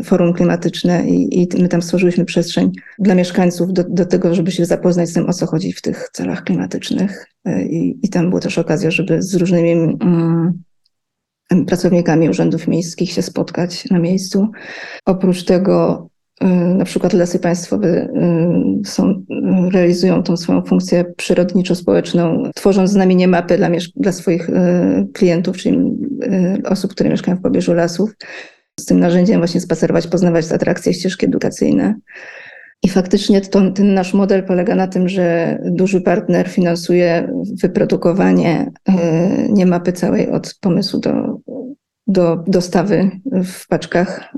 [0.00, 4.50] y, forum klimatyczne i, i my tam stworzyliśmy przestrzeń dla mieszkańców do, do, tego, żeby
[4.50, 7.26] się zapoznać z tym, o co chodzi w tych celach klimatycznych.
[7.48, 10.62] Y, I, i tam była też okazja, żeby z różnymi mm,
[11.66, 14.48] pracownikami urzędów miejskich się spotkać na miejscu.
[15.04, 16.08] Oprócz tego
[16.42, 19.24] y, na przykład lasy państwowe y, są,
[19.72, 24.54] realizują tą swoją funkcję przyrodniczo-społeczną, tworząc znamienie mapy dla, dla swoich y,
[25.12, 25.78] klientów, czyli
[26.64, 28.10] osób, które mieszkają w pobliżu lasów.
[28.80, 31.94] Z tym narzędziem właśnie spacerować, poznawać atrakcje, ścieżki edukacyjne.
[32.82, 39.48] I faktycznie to, ten nasz model polega na tym, że duży partner finansuje wyprodukowanie e,
[39.48, 41.40] nie mapy całej od pomysłu do,
[42.06, 43.10] do dostawy
[43.44, 44.34] w paczkach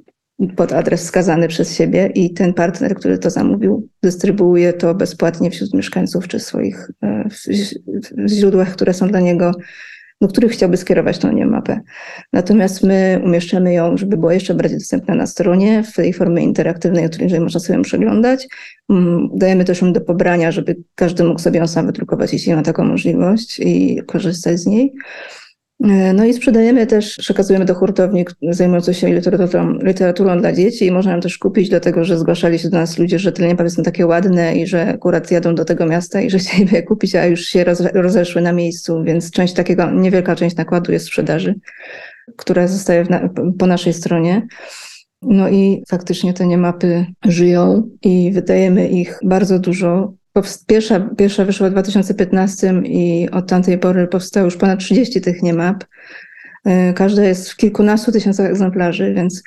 [0.57, 5.75] pod adres wskazany przez siebie i ten partner, który to zamówił, dystrybuuje to bezpłatnie wśród
[5.75, 7.29] mieszkańców czy swoich e,
[8.19, 9.53] w źródłach, które są dla niego
[10.21, 11.81] do których chciałby skierować tą nie mapę.
[12.33, 17.11] Natomiast my umieszczamy ją, żeby była jeszcze bardziej dostępna na stronie, w tej formie interaktywnej,
[17.11, 18.49] której można sobie ją przeglądać.
[18.91, 22.63] Mm, dajemy też ją do pobrania, żeby każdy mógł sobie ją sam wydrukować, jeśli ma
[22.63, 24.93] taką możliwość i korzystać z niej.
[25.85, 30.91] E, no i sprzedajemy też, przekazujemy do hurtowni zajmujących się literaturą, literaturą dla dzieci i
[30.91, 33.83] można ją też kupić, dlatego że zgłaszali się do nas ludzie, że te linie są
[33.83, 37.27] takie ładne i że akurat jadą do tego miasta i że chcieliby je kupić, a
[37.27, 37.65] już się
[37.95, 41.55] rozeszły na miejscu, więc część takiego, niewielka część nakładu jest sprzedaży,
[42.37, 44.47] która zostaje na, po naszej stronie.
[45.23, 50.13] No i faktycznie te niemapy żyją i wydajemy ich bardzo dużo
[50.67, 55.85] Pierwsza, pierwsza wyszła w 2015 i od tamtej pory powstało już ponad 30 tych niemap.
[56.65, 59.43] E, każda jest w kilkunastu tysiącach egzemplarzy, więc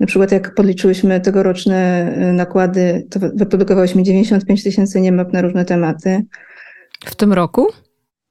[0.00, 6.24] na przykład jak podliczyłyśmy tegoroczne e, nakłady, to wyprodukowałyśmy 95 tysięcy niemap na różne tematy.
[7.04, 7.66] W tym roku?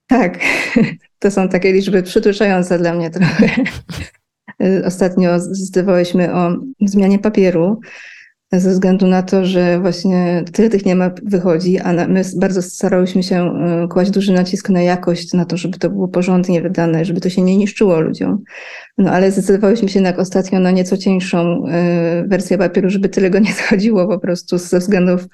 [0.08, 0.40] Tak,
[1.20, 3.50] to są takie liczby przytłuczające dla mnie trochę.
[4.64, 7.80] E, ostatnio zdecydowałyśmy o zmianie papieru
[8.52, 13.24] ze względu na to, że właśnie tyle tych nie ma wychodzi, a my bardzo starałyśmy
[13.24, 17.22] się e, kłaść duży nacisk na jakość, na to, żeby to było porządnie wydane, żeby
[17.22, 18.44] to się nie niszczyło ludziom.
[18.98, 23.40] No ale zdecydowałyśmy się jednak ostatnio na nieco cieńszą e, wersję papieru, żeby tyle go
[23.40, 25.28] nie schodziło po prostu ze względów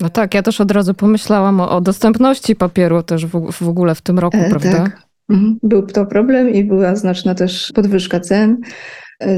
[0.00, 3.94] no tak, ja też od razu pomyślałam o, o dostępności papieru też w, w ogóle
[3.94, 4.72] w tym roku, e, prawda?
[4.72, 5.02] Tak.
[5.28, 5.58] Mhm.
[5.62, 8.60] Był to problem i była znaczna też podwyżka cen.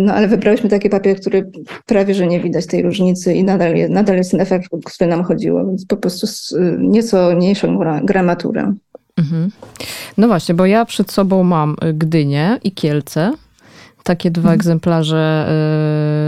[0.00, 1.50] No ale wybrałyśmy taki papier, który
[1.86, 5.10] prawie, że nie widać tej różnicy i nadal, jest, nadal jest ten efekt, o który
[5.10, 6.26] nam chodziło, więc po prostu
[6.78, 8.74] nieco mniejszą gramaturę.
[9.16, 9.50] Mhm.
[10.18, 13.32] No właśnie, bo ja przed sobą mam Gdynię i Kielce.
[14.04, 14.54] Takie dwa mhm.
[14.54, 15.48] egzemplarze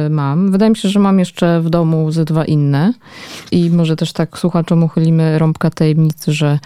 [0.06, 0.50] y, mam.
[0.52, 2.92] Wydaje mi się, że mam jeszcze w domu ze dwa inne.
[3.52, 6.58] I może też tak słuchaczom uchylimy rąbka tajemnicy, że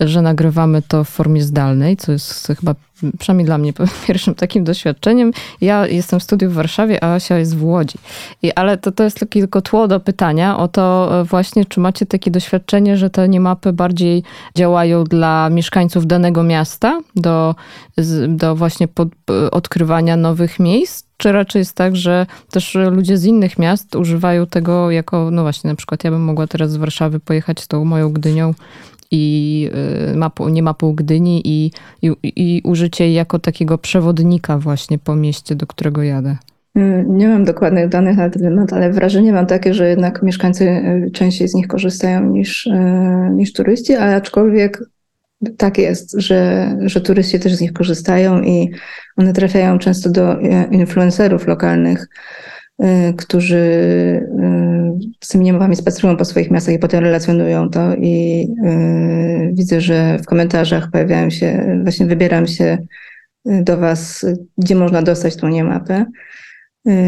[0.00, 2.74] że nagrywamy to w formie zdalnej, co jest chyba
[3.18, 3.72] przynajmniej dla mnie
[4.06, 5.32] pierwszym takim doświadczeniem.
[5.60, 7.98] Ja jestem w studiu w Warszawie, a Asia jest w Łodzi.
[8.42, 12.06] I, ale to, to jest tylko tło do pytania o to e, właśnie, czy macie
[12.06, 14.22] takie doświadczenie, że te niemapy bardziej
[14.54, 17.54] działają dla mieszkańców danego miasta, do,
[18.28, 19.08] do właśnie pod,
[19.50, 24.90] odkrywania nowych miejsc, czy raczej jest tak, że też ludzie z innych miast używają tego
[24.90, 28.12] jako, no właśnie, na przykład ja bym mogła teraz z Warszawy pojechać z tą moją
[28.12, 28.54] Gdynią
[29.14, 29.70] i
[30.12, 31.70] y, mapą, nie mapą Gdyni i,
[32.02, 36.36] i, i użycie jej jako takiego przewodnika właśnie po mieście, do którego jadę.
[36.78, 40.64] Y, nie mam dokładnych danych na ten temat, ale wrażenie mam takie, że jednak mieszkańcy
[40.64, 42.68] y, częściej z nich korzystają niż,
[43.30, 44.84] niż turyści, ale aczkolwiek
[45.56, 48.70] tak jest, że, że turyści też z nich korzystają i
[49.16, 50.38] one trafiają często do
[50.70, 52.53] influencerów lokalnych, Y,
[53.16, 54.24] którzy y,
[55.24, 60.18] z tymi niemowami spacerują po swoich miastach i potem relacjonują to i y, widzę, że
[60.18, 62.78] w komentarzach pojawiają się, właśnie wybieram się
[63.44, 64.26] do Was,
[64.58, 66.04] gdzie można dostać tą niemapę.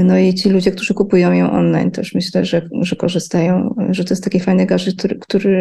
[0.04, 4.14] No i ci ludzie, którzy kupują ją online też myślę, że, że korzystają, że to
[4.14, 5.56] jest taki fajny gadżet, który, który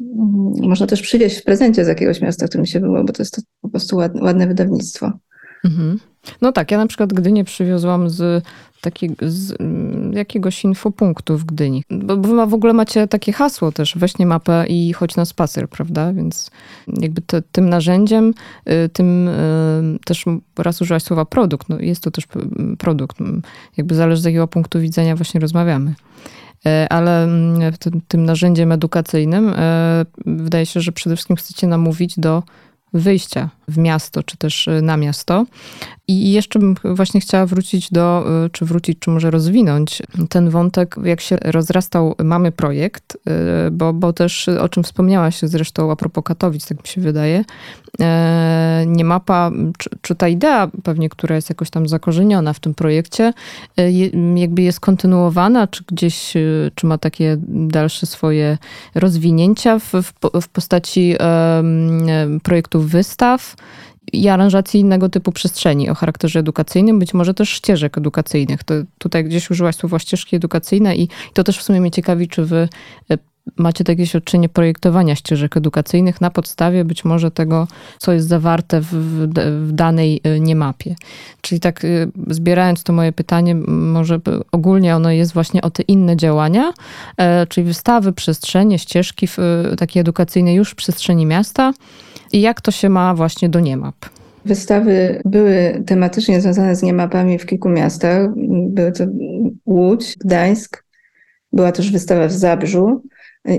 [0.00, 3.22] mm, można też przywieźć w prezencie z jakiegoś miasta, w którym się było, bo to
[3.22, 5.12] jest to po prostu ładne, ładne wydawnictwo.
[5.64, 5.98] Mhm.
[6.40, 8.44] No tak, ja na przykład Gdynię przywiozłam z,
[8.82, 11.84] taki, z mm, jakiegoś infopunktu w Gdyni.
[11.90, 16.12] Bo wy w ogóle macie takie hasło też, weź mapę i chodź na spacer, prawda?
[16.12, 16.50] Więc
[16.88, 18.34] jakby tym narzędziem,
[18.68, 20.24] y, tym y, też
[20.58, 22.26] raz użyłaś słowa produkt, no jest to też
[22.78, 23.16] produkt.
[23.76, 25.94] Jakby zależy z jakiego punktu widzenia właśnie rozmawiamy
[26.66, 27.28] e, ale
[27.78, 32.42] tym, tym, narzędziem edukacyjnym e, wydaje się, że przede wszystkim chcecie namówić do
[32.92, 35.46] wyjścia w miasto, czy też y, na miasto.
[36.08, 40.96] I jeszcze bym właśnie chciała wrócić do, y, czy wrócić, czy może rozwinąć ten wątek,
[41.04, 43.16] jak się rozrastał Mamy Projekt,
[43.68, 47.44] y, bo, bo też o czym wspomniałaś zresztą a propos Katowic, tak mi się wydaje,
[48.86, 53.32] nie mapa, czy, czy ta idea pewnie, która jest jakoś tam zakorzeniona w tym projekcie,
[54.34, 56.34] jakby jest kontynuowana, czy gdzieś,
[56.74, 58.58] czy ma takie dalsze swoje
[58.94, 60.12] rozwinięcia w, w,
[60.42, 61.14] w postaci
[62.42, 63.54] projektów wystaw,
[64.12, 68.64] i aranżacji innego typu przestrzeni o charakterze edukacyjnym, być może też ścieżek edukacyjnych.
[68.64, 72.44] To tutaj gdzieś użyłaś słowa ścieżki edukacyjne i to też w sumie mnie ciekawi, czy
[72.44, 72.68] wy
[73.10, 73.18] e,
[73.56, 78.86] macie takie doświadczenie projektowania ścieżek edukacyjnych na podstawie być może tego, co jest zawarte w,
[78.86, 80.94] w, danej e, niemapie.
[81.40, 81.88] Czyli tak e,
[82.26, 84.20] zbierając to moje pytanie, może
[84.52, 86.72] ogólnie ono jest właśnie o te inne działania,
[87.48, 89.28] czyli wystawy, przestrzenie, ścieżki
[89.78, 91.72] takie edukacyjne już w przestrzeni miasta,
[92.32, 93.94] i jak to się ma właśnie do niemap?
[94.44, 98.28] Wystawy były tematycznie związane z niemapami w kilku miastach.
[98.68, 99.04] Były to
[99.66, 100.84] Łódź, Gdańsk,
[101.52, 103.02] była też wystawa w Zabrzu.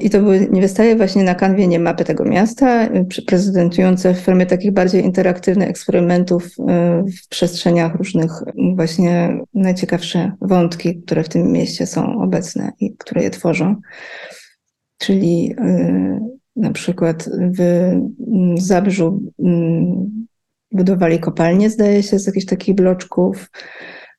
[0.01, 2.89] I to były wystawy właśnie na kanwie niemapy tego miasta,
[3.27, 8.31] prezentujące w formie takich bardziej interaktywnych eksperymentów y, w przestrzeniach różnych,
[8.75, 13.75] właśnie najciekawsze wątki, które w tym mieście są obecne i które je tworzą.
[14.97, 20.25] Czyli y, na przykład w mm, Zabrzu mm,
[20.71, 23.49] budowali kopalnie, zdaje się, z jakichś takich bloczków.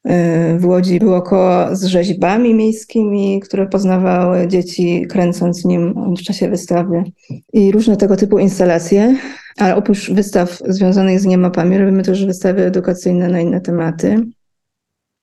[0.08, 6.48] Y, w Łodzi było koło z rzeźbami miejskimi, które poznawały dzieci, kręcąc nim w czasie
[6.48, 7.04] wystawy
[7.52, 9.16] i różne tego typu instalacje.
[9.58, 14.26] Ale oprócz wystaw związanych z niemapami, robimy też wystawy edukacyjne na inne tematy.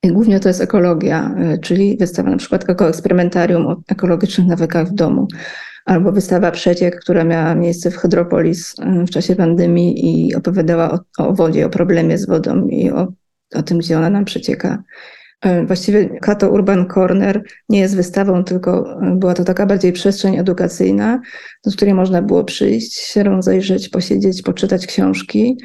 [0.04, 4.94] I głównie to jest ekologia, y, czyli wystawa na przykład ekoeksperymentarium o ekologicznych nawykach w
[4.94, 5.28] domu
[5.86, 8.76] albo wystawa Przeciek, która miała miejsce w Hydropolis
[9.08, 13.08] w czasie pandemii i opowiadała o, o wodzie, o problemie z wodą i o,
[13.56, 14.84] o tym, gdzie ona nam przecieka.
[15.42, 20.38] E, właściwie Kato Urban Corner nie jest wystawą, tylko e, była to taka bardziej przestrzeń
[20.38, 21.22] edukacyjna,
[21.66, 25.58] do której można było przyjść, się rozejrzeć, posiedzieć, poczytać książki,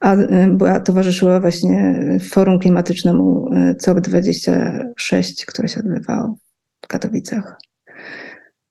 [0.00, 2.00] a e, była, towarzyszyła właśnie
[2.30, 3.50] forum klimatycznemu
[3.86, 6.38] COP26, które się odbywało
[6.84, 7.67] w Katowicach.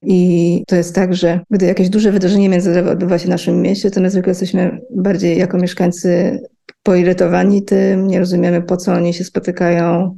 [0.02, 3.92] I to jest tak, że gdy jakieś duże wydarzenie międzynarodowe odbywa się w naszym mieście,
[3.92, 6.40] to my zwykle jesteśmy bardziej jako mieszkańcy
[6.84, 10.18] poirytowani tym, nie rozumiemy po co oni się spotykają.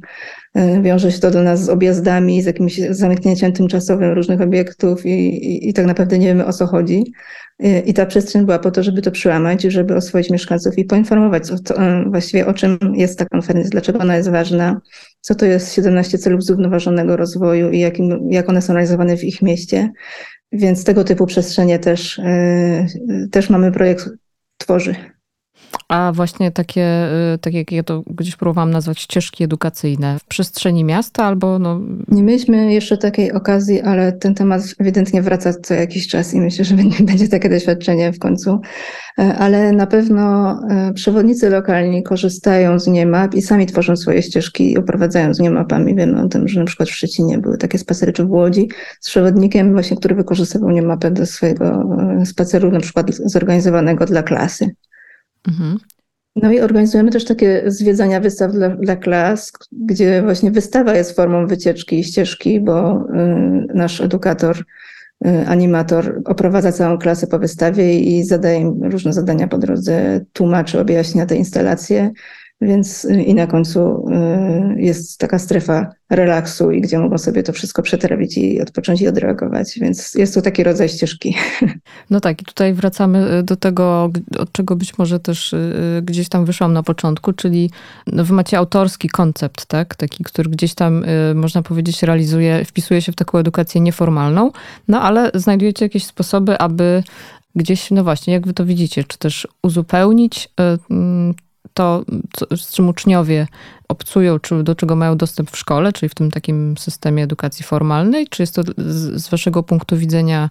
[0.54, 5.10] E, wiąże się to do nas z objazdami, z jakimś zamknięciem tymczasowym różnych obiektów i,
[5.10, 7.12] i, i tak naprawdę nie wiemy o co chodzi.
[7.58, 11.50] E, I ta przestrzeń była po to, żeby to przełamać, żeby oswoić mieszkańców i poinformować
[11.50, 14.80] o to, e, właściwie o czym jest ta konferencja, dlaczego ona jest ważna,
[15.20, 17.80] co to jest 17 celów zrównoważonego rozwoju i
[18.30, 19.90] jak one są realizowane w ich mieście.
[20.52, 22.20] Więc tego typu przestrzenie też,
[23.30, 24.08] też mamy projekt
[24.58, 24.94] tworzy.
[25.88, 30.84] A właśnie takie, y, tak jak ja to gdzieś próbowałam nazwać, ścieżki edukacyjne w przestrzeni
[30.84, 31.80] miasta albo no...
[32.08, 36.64] Nie mieliśmy jeszcze takiej okazji, ale ten temat ewidentnie wraca co jakiś czas i myślę,
[36.64, 38.60] że będzie takie doświadczenie w końcu.
[39.18, 44.72] E, ale na pewno e, przewodnicy lokalni korzystają z niemap i sami tworzą swoje ścieżki
[44.72, 45.94] i oprowadzają z niemapami.
[45.94, 48.68] Wiemy o tym, że na przykład w Szczecinie były takie spacery, czy w Łodzi
[49.00, 51.64] z przewodnikiem właśnie, który wykorzystywał niemapę do swojego
[52.20, 54.70] e, spaceru, na przykład zorganizowanego dla klasy.
[55.48, 55.78] Mhm.
[56.36, 61.46] No i organizujemy też takie zwiedzania wystaw dla, dla, klas, gdzie właśnie wystawa jest formą
[61.46, 64.64] wycieczki i ścieżki, bo y, nasz edukator,
[65.26, 70.80] y, animator oprowadza całą klasę po wystawie i zadaje im różne zadania po drodze, tłumaczy,
[70.80, 72.10] objaśnia te instalacje.
[72.62, 74.08] Więc y, i na końcu
[74.76, 79.08] y, jest taka strefa relaksu i gdzie mogą sobie to wszystko przetrawić i odpocząć i
[79.08, 79.78] odreagować.
[79.80, 81.36] Więc jest to taki rodzaj ścieżki.
[82.10, 85.54] No tak, i tutaj wracamy y, do tego, od czego być może też
[86.02, 87.70] gdzieś tam wyszłam na początku, czyli
[88.06, 89.94] no wy macie autorski koncept, tak?
[89.94, 94.50] Taki, który gdzieś tam można powiedzieć realizuje, wpisuje się w taką edukację nieformalną,
[94.88, 97.02] no ale znajdujecie jakieś sposoby, aby
[97.54, 100.48] gdzieś, no właśnie, jak wy to widzicie, czy też uzupełnić
[101.74, 102.04] to,
[102.56, 103.46] z czym uczniowie
[103.88, 108.26] obcują, czy do czego mają dostęp w szkole, czyli w tym takim systemie edukacji formalnej,
[108.30, 110.50] czy jest to z, z waszego punktu widzenia,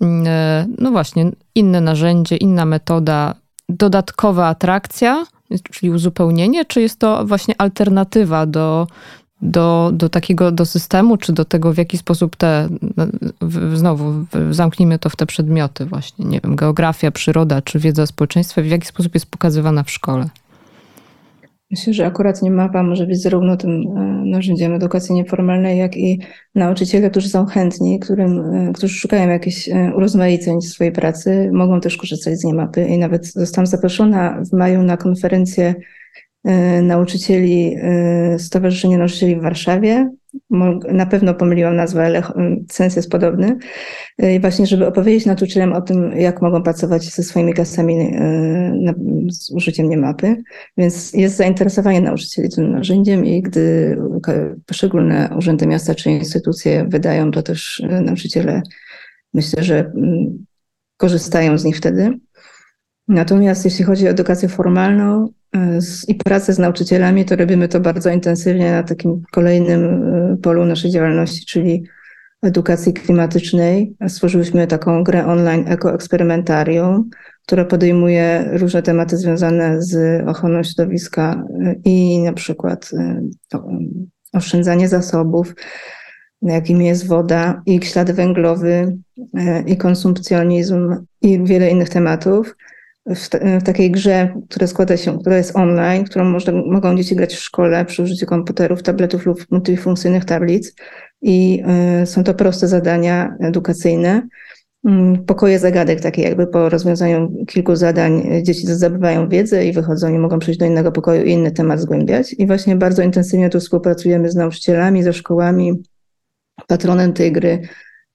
[0.00, 3.34] mm, e, no właśnie, inne narzędzie, inna metoda,
[3.68, 5.26] dodatkowa atrakcja,
[5.72, 8.86] czyli uzupełnienie, czy jest to właśnie alternatywa do,
[9.42, 12.68] do, do takiego do systemu, czy do tego, w jaki sposób te,
[13.74, 18.62] znowu zamknijmy to w te przedmioty właśnie, nie wiem, geografia, przyroda, czy wiedza o społeczeństwie,
[18.62, 20.28] w jaki sposób jest pokazywana w szkole?
[21.70, 26.20] Myślę, że akurat nie mapa może być zarówno tym e, narzędziem edukacji nieformalnej, jak i
[26.54, 31.80] nauczyciele, którzy są chętni, którym, e, którzy szukają jakichś e, urozmaiceń w swojej pracy, mogą
[31.80, 32.86] też korzystać z niemapy.
[32.86, 35.74] I nawet zostałam zaproszona w maju na konferencję
[36.82, 37.76] nauczycieli
[38.38, 40.10] Stowarzyszenia Nauczycieli w Warszawie,
[40.92, 42.22] na pewno pomyliłam nazwę, ale
[42.70, 43.56] sens jest podobny.
[44.18, 48.16] I właśnie, żeby opowiedzieć nauczycielom o tym, jak mogą pracować ze swoimi klasami
[49.30, 50.36] z użyciem niemapy.
[50.76, 53.96] Więc jest zainteresowanie nauczycieli tym narzędziem i gdy
[54.66, 58.62] poszczególne urzędy miasta czy instytucje wydają, to też nauczyciele
[59.34, 59.92] myślę, że
[60.96, 62.18] korzystają z nich wtedy.
[63.08, 65.28] Natomiast jeśli chodzi o edukację formalną,
[66.08, 70.90] i pracę z nauczycielami, to robimy to bardzo intensywnie na takim kolejnym e, polu naszej
[70.90, 71.84] działalności, czyli
[72.42, 73.94] edukacji klimatycznej.
[74.08, 77.10] Stworzyliśmy taką grę online ekoeksperymentarium,
[77.46, 83.22] która podejmuje różne tematy związane z ochroną środowiska e, i na przykład e,
[84.32, 85.54] oszczędzanie zasobów,
[86.42, 88.96] jakimi jest woda, i ślad węglowy,
[89.66, 92.56] i konsumpcjonizm, i wiele innych tematów
[93.06, 93.28] w,
[93.60, 97.84] w, takiej grze, która składa się, która jest online, którą mogą dzieci grać w szkole
[97.84, 100.74] przy użyciu komputerów, tabletów lub multifunkcyjnych tablic.
[101.22, 101.62] I
[102.02, 104.28] y, są to proste zadania edukacyjne.
[104.88, 104.90] Y,
[105.26, 110.38] pokoje zagadek, takie jakby po rozwiązaniu kilku zadań dzieci zdobywają wiedzę i wychodzą i mogą
[110.38, 112.32] przejść do innego pokoju i inny temat zgłębiać.
[112.32, 115.82] I właśnie bardzo intensywnie tu współpracujemy z nauczycielami, ze szkołami.
[116.66, 117.60] Patronem tej gry,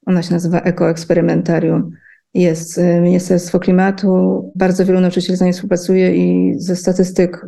[0.06, 1.92] ona się nazywa Ekoeksperymentarium
[2.36, 4.52] jest y, Ministerstwo Klimatu.
[4.56, 7.48] Bardzo wielu nauczycieli z nami współpracuje i ze statystyk y,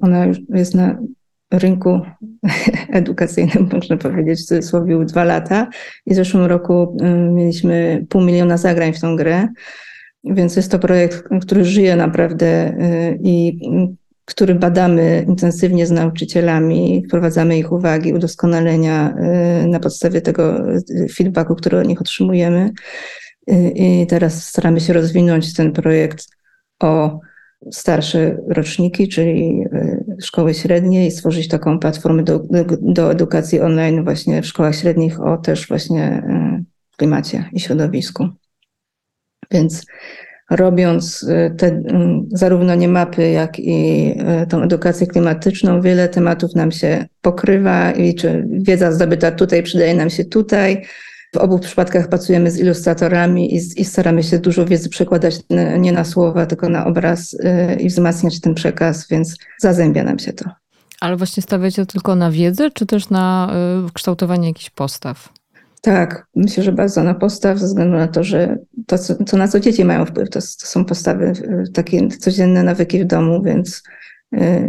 [0.00, 0.98] ona już jest na
[1.52, 2.00] rynku
[2.92, 5.68] edukacyjnym, można powiedzieć, w cudzysłowie dwa lata.
[6.06, 9.48] I w zeszłym roku y, mieliśmy pół miliona zagrań w tą grę.
[10.24, 12.76] Więc jest to projekt, który żyje naprawdę
[13.22, 13.58] i
[14.24, 19.14] który badamy intensywnie z nauczycielami, wprowadzamy ich uwagi, udoskonalenia
[19.66, 20.62] na podstawie tego
[21.16, 22.70] feedbacku, który od nich otrzymujemy.
[23.74, 26.26] I teraz staramy się rozwinąć ten projekt
[26.80, 27.20] o
[27.72, 32.40] starsze roczniki, czyli y, szkoły średnie i stworzyć taką platformę do,
[32.80, 36.22] do, edukacji online właśnie w szkołach średnich o też właśnie
[36.60, 36.64] y,
[36.96, 38.28] klimacie i środowisku.
[39.50, 39.86] Więc
[40.50, 41.82] robiąc y, te,
[42.28, 44.14] zarówno nie mapy, jak i
[44.48, 50.10] tą edukację klimatyczną, wiele tematów nam się pokrywa i czy wiedza zdobyta tutaj przydaje nam
[50.10, 50.82] się tutaj,
[51.34, 55.40] w obu przypadkach pracujemy z ilustratorami i, i staramy się dużo wiedzy przekładać
[55.78, 60.32] nie na słowa, tylko na obraz yy, i wzmacniać ten przekaz, więc zazębia nam się
[60.32, 60.50] to.
[61.00, 63.54] Ale właśnie stawiacie tylko na wiedzę, czy też na
[63.88, 65.28] y, kształtowanie jakichś postaw?
[65.80, 69.60] Tak, myślę, że bardzo na postaw, ze względu na to, że to, co, na co
[69.60, 71.32] dzieci mają wpływ, to, to są postawy,
[71.68, 73.82] y, takie codzienne nawyki w domu, więc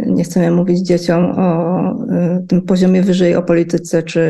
[0.06, 2.06] nie chcemy mówić dzieciom o
[2.48, 4.22] tym poziomie wyżej, o polityce czy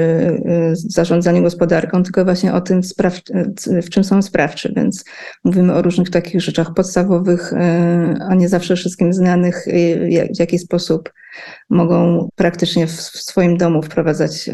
[0.74, 2.80] zarządzaniu gospodarką, tylko właśnie o tym,
[3.82, 4.72] w czym są sprawczy.
[4.76, 5.04] Więc
[5.44, 7.52] mówimy o różnych takich rzeczach podstawowych,
[8.28, 9.66] a nie zawsze wszystkim znanych,
[10.36, 11.12] w jaki sposób
[11.70, 14.50] mogą praktycznie w swoim domu wprowadzać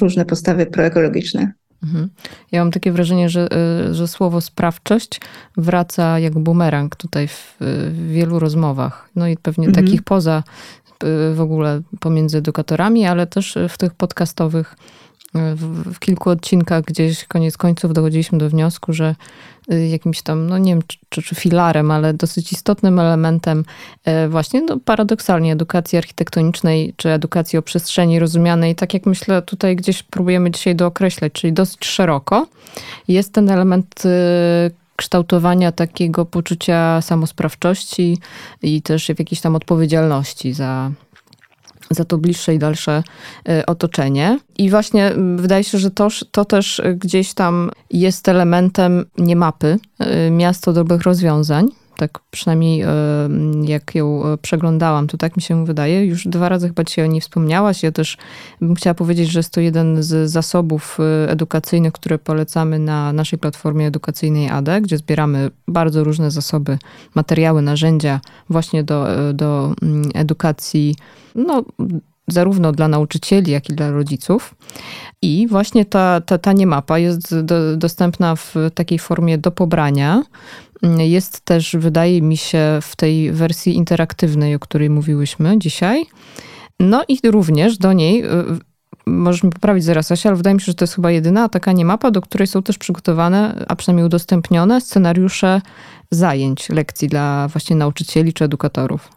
[0.00, 1.52] różne postawy proekologiczne.
[1.82, 2.08] Mhm.
[2.52, 3.48] Ja mam takie wrażenie, że,
[3.90, 5.20] y, że słowo sprawczość
[5.56, 9.08] wraca jak bumerang tutaj w, w wielu rozmowach.
[9.16, 9.84] No i pewnie mhm.
[9.86, 10.42] takich poza
[11.04, 14.76] y, w ogóle pomiędzy edukatorami, ale też w tych podcastowych
[15.34, 20.58] w, w, kilku odcinkach gdzieś koniec końców dochodziliśmy do wniosku, że y, jakimś tam, no
[20.58, 23.64] nie wiem, czy, czy filarem, ale dosyć istotnym elementem
[24.04, 29.76] e, właśnie, no paradoksalnie, edukacji architektonicznej, czy edukacji o przestrzeni rozumianej, tak jak myślę, tutaj
[29.76, 32.46] gdzieś próbujemy dzisiaj dookreślać, czyli dosyć szeroko,
[33.08, 34.08] jest ten element y,
[34.96, 38.18] kształtowania takiego poczucia samosprawczości
[38.62, 40.90] i też jakiejś tam odpowiedzialności za,
[41.90, 43.02] za to bliższe i dalsze
[43.48, 44.38] e, otoczenie.
[44.58, 50.30] I właśnie wydaje się, że to, to też gdzieś tam jest elementem nie mapy, e,
[50.30, 51.68] miasto dobrych rozwiązań,
[51.98, 52.88] tak przynajmniej e,
[53.62, 56.06] jak ją e, przeglądałam, to tak mi się wydaje.
[56.06, 57.82] Już dwa razy chyba ci o niej wspomniałaś.
[57.82, 58.16] Ja też
[58.60, 63.38] bym chciała powiedzieć, że jest to jeden z zasobów e, edukacyjnych, które polecamy na naszej
[63.38, 66.78] platformie edukacyjnej ADE, gdzie zbieramy bardzo różne zasoby,
[67.14, 68.20] materiały, narzędzia
[68.50, 70.96] właśnie do, do mm, edukacji,
[71.34, 71.64] no,
[72.28, 74.54] zarówno dla nauczycieli, jak i dla rodziców.
[75.22, 80.22] I właśnie ta, ta, ta niemapa jest do, dostępna w takiej formie do pobrania.
[80.98, 86.06] Jest też, wydaje mi się, w tej wersji interaktywnej, o której mówiłyśmy dzisiaj.
[86.80, 88.28] No i również do niej, y,
[89.06, 91.72] możesz mi poprawić zaraz Asia, ale wydaje mi się, że to jest chyba jedyna taka
[91.72, 95.60] niemapa, do której są też przygotowane, a przynajmniej udostępnione scenariusze
[96.10, 99.12] zajęć, lekcji dla właśnie nauczycieli czy edukatorów.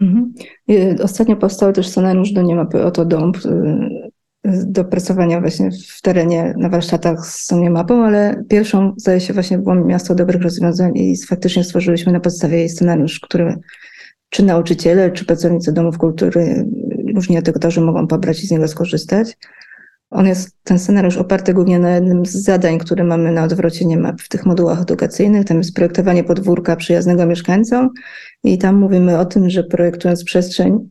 [0.00, 0.32] Mhm.
[1.02, 4.10] Ostatnio powstał też scenariusz do niemapy Oto Dąb, y,
[4.44, 9.58] do pracowania właśnie w terenie na warsztatach z tą mapą, ale pierwszą zdaje się właśnie
[9.58, 13.56] było Miasto Dobrych Rozwiązań i faktycznie stworzyliśmy na podstawie jej scenariusz, który
[14.30, 16.66] czy nauczyciele, czy pracownicy domów kultury,
[17.14, 19.36] różni edukatorzy mogą pobrać i z niego skorzystać.
[20.10, 23.96] On jest, ten scenariusz oparty głównie na jednym z zadań, które mamy na odwrocie nie
[23.96, 25.44] map w tych modułach edukacyjnych.
[25.44, 27.90] Tam jest projektowanie podwórka przyjaznego mieszkańcom
[28.44, 30.90] i tam mówimy o tym, że projektując przestrzeń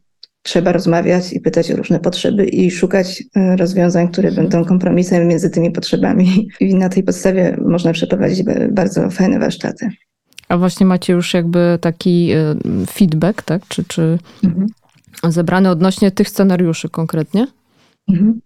[0.50, 4.48] trzeba rozmawiać i pytać o różne potrzeby i szukać e, rozwiązań, które mhm.
[4.48, 6.48] będą kompromisem między tymi potrzebami.
[6.60, 9.90] I na tej podstawie można przeprowadzić bardzo fajne warsztaty.
[10.48, 12.56] A właśnie macie już jakby taki e,
[12.92, 13.62] feedback, tak?
[13.68, 14.68] Czy, czy mhm.
[15.24, 17.48] zebrany odnośnie tych scenariuszy konkretnie?
[18.10, 18.40] Mhm.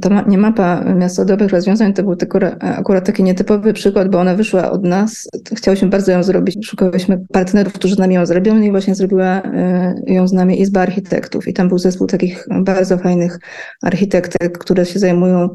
[0.00, 4.34] To nie mapa Miasto Dobrych Rozwiązań to był tylko akurat taki nietypowy przykład, bo ona
[4.34, 5.28] wyszła od nas.
[5.56, 6.66] Chciałyśmy bardzo ją zrobić.
[6.66, 10.80] Szukałyśmy partnerów, którzy z nami ją zrobią i właśnie zrobiła e, ją z nami Izba
[10.80, 11.48] Architektów.
[11.48, 13.38] I tam był zespół takich bardzo fajnych
[13.82, 15.48] architektek, które się zajmują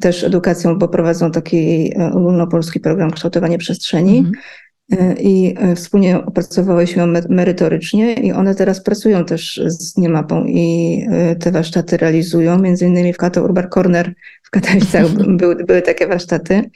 [0.00, 4.18] też edukacją, bo prowadzą taki e, ogólnopolski program kształtowania przestrzeni.
[4.18, 4.34] Mhm.
[4.90, 10.98] E, i e, wspólnie opracowałyśmy ją merytorycznie i one teraz pracują też z Niemapą i
[11.10, 12.58] e, te warsztaty realizują.
[12.58, 15.08] Między innymi w Kato Urban Corner w Katowicach
[15.38, 16.70] były, były takie warsztaty.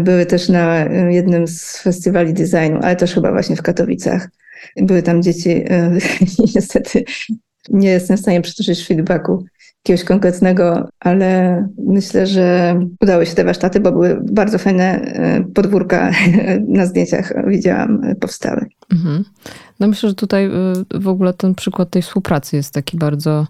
[0.00, 4.28] Były też na jednym z festiwali designu, ale też chyba właśnie w Katowicach.
[4.76, 5.64] Były tam dzieci
[6.54, 7.04] niestety
[7.70, 9.44] nie jestem w stanie przytoczyć feedbacku
[9.88, 16.10] jakiegoś konkretnego, ale myślę, że udały się te warsztaty, bo były bardzo fajne e, podwórka
[16.68, 18.66] na zdjęciach widziałam, e, powstały.
[18.92, 19.24] Mhm.
[19.80, 20.50] No myślę, że tutaj e,
[20.94, 23.46] w ogóle ten przykład tej współpracy jest taki bardzo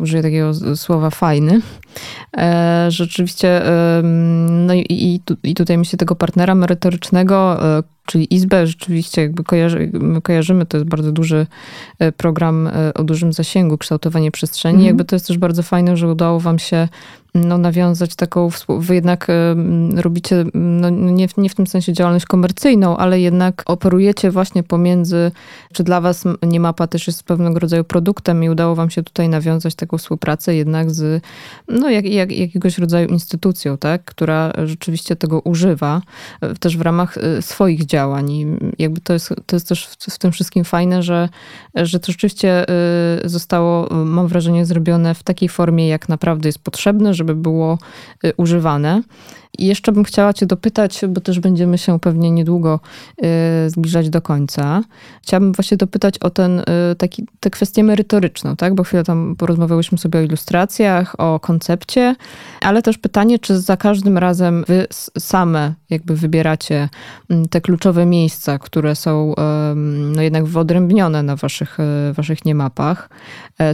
[0.00, 1.60] użyję takiego słowa fajny.
[2.88, 3.62] Rzeczywiście,
[4.50, 7.60] no i, i, tutaj myślę tego partnera merytorycznego,
[8.06, 9.90] czyli Izbę, rzeczywiście jakby kojarzy,
[10.22, 11.46] kojarzymy, to jest bardzo duży
[11.98, 14.76] e, program e, o dużym zasięgu, kształtowanie przestrzeni.
[14.76, 14.86] Mm.
[14.86, 16.88] Jakby to jest też bardzo fajne, że udało wam się
[17.34, 19.26] no, nawiązać taką, wy jednak
[19.96, 25.32] robicie, no, nie, nie w tym sensie działalność komercyjną, ale jednak operujecie właśnie pomiędzy,
[25.72, 29.28] czy dla was nie mapa też jest pewnego rodzaju produktem i udało wam się tutaj
[29.28, 31.22] nawiązać taką współpracę jednak z,
[31.68, 36.02] no, jak, jak, jakiegoś rodzaju instytucją, tak, która rzeczywiście tego używa,
[36.40, 38.30] e, też w ramach swoich działań.
[38.30, 38.46] I
[38.78, 41.28] jakby to jest, to jest też w, tym wszystkim fajne, że,
[41.74, 42.66] że to rzeczywiście
[43.24, 47.78] y, zostało, mam wrażenie, zrobione w takiej formie, jak naprawdę jest potrzebne, żeby było
[48.24, 49.02] y, używane.
[49.58, 52.80] I jeszcze bym chciała Cię dopytać, bo też będziemy się pewnie niedługo
[53.66, 54.82] y, zbliżać do końca.
[55.22, 56.64] Chciałabym właśnie dopytać o ten, y,
[56.98, 58.74] taki, tę kwestię merytoryczną, tak?
[58.74, 62.16] Bo chwilę tam porozmawiałyśmy sobie o ilustracjach, o koncepcie,
[62.60, 64.86] ale też pytanie, czy za każdym razem Wy
[65.18, 66.88] same jakby wybieracie
[67.30, 69.34] mm, te kluczowe miejsca, które są
[70.14, 71.78] no jednak wyodrębnione na waszych,
[72.12, 73.10] waszych niemapach.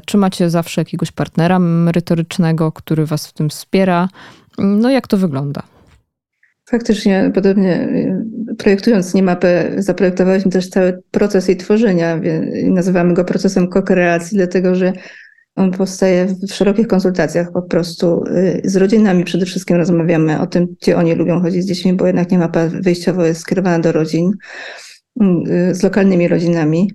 [0.06, 4.08] Czy macie zawsze jakiegoś partnera merytorycznego, który was w tym wspiera?
[4.58, 5.62] No jak to wygląda?
[6.70, 7.88] Faktycznie, podobnie
[8.58, 12.20] projektując niemapę, zaprojektowaliśmy też cały proces jej tworzenia.
[12.64, 14.92] Nazywamy go procesem kokreacji, dlatego że
[15.56, 18.24] on powstaje w szerokich konsultacjach po prostu.
[18.26, 22.06] Y, z rodzinami przede wszystkim rozmawiamy o tym, gdzie oni lubią chodzić z dziećmi, bo
[22.06, 24.30] jednak niemapa wyjściowo jest skierowana do rodzin
[25.72, 26.90] z lokalnymi rodzinami.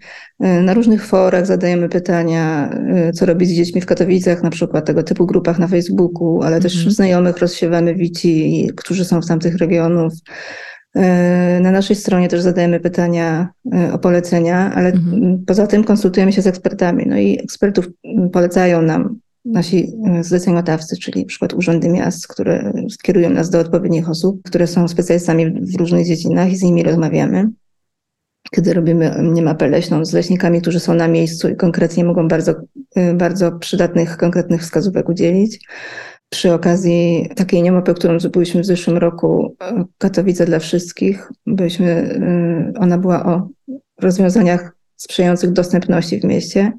[0.45, 2.69] Y, na różnych forach zadajemy pytania,
[3.13, 6.75] co robić z dziećmi w Katowicach, na przykład tego typu grupach na Facebooku, ale też
[6.75, 6.91] mhm.
[6.91, 10.13] znajomych rozsiewamy wici, którzy są w tamtych regionów.
[11.61, 13.49] Na naszej stronie też zadajemy pytania
[13.93, 15.43] o polecenia, ale mhm.
[15.47, 17.05] poza tym konsultujemy się z ekspertami.
[17.07, 17.89] No i ekspertów
[18.31, 24.41] polecają nam nasi zleceniodawcy, czyli na przykład urzędy miast, które skierują nas do odpowiednich osób,
[24.43, 27.49] które są specjalistami w różnych dziedzinach i z nimi rozmawiamy.
[28.55, 32.53] Kiedy robimy niemapę leśną z leśnikami, którzy są na miejscu i konkretnie mogą bardzo,
[33.13, 35.59] bardzo przydatnych, konkretnych wskazówek udzielić
[36.33, 42.79] przy okazji takiej niemopy, którą zrobiliśmy w zeszłym roku, e, Katowice dla wszystkich, byliśmy, e,
[42.79, 43.49] ona była o
[44.01, 46.71] rozwiązaniach sprzyjających dostępności w mieście.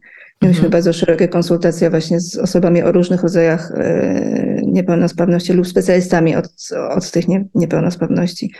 [0.43, 0.71] Mieliśmy mhm.
[0.71, 6.49] bardzo szerokie konsultacje właśnie z osobami o różnych rodzajach e, niepełnosprawności lub specjalistami od,
[6.91, 8.53] od tych nie, niepełnosprawności.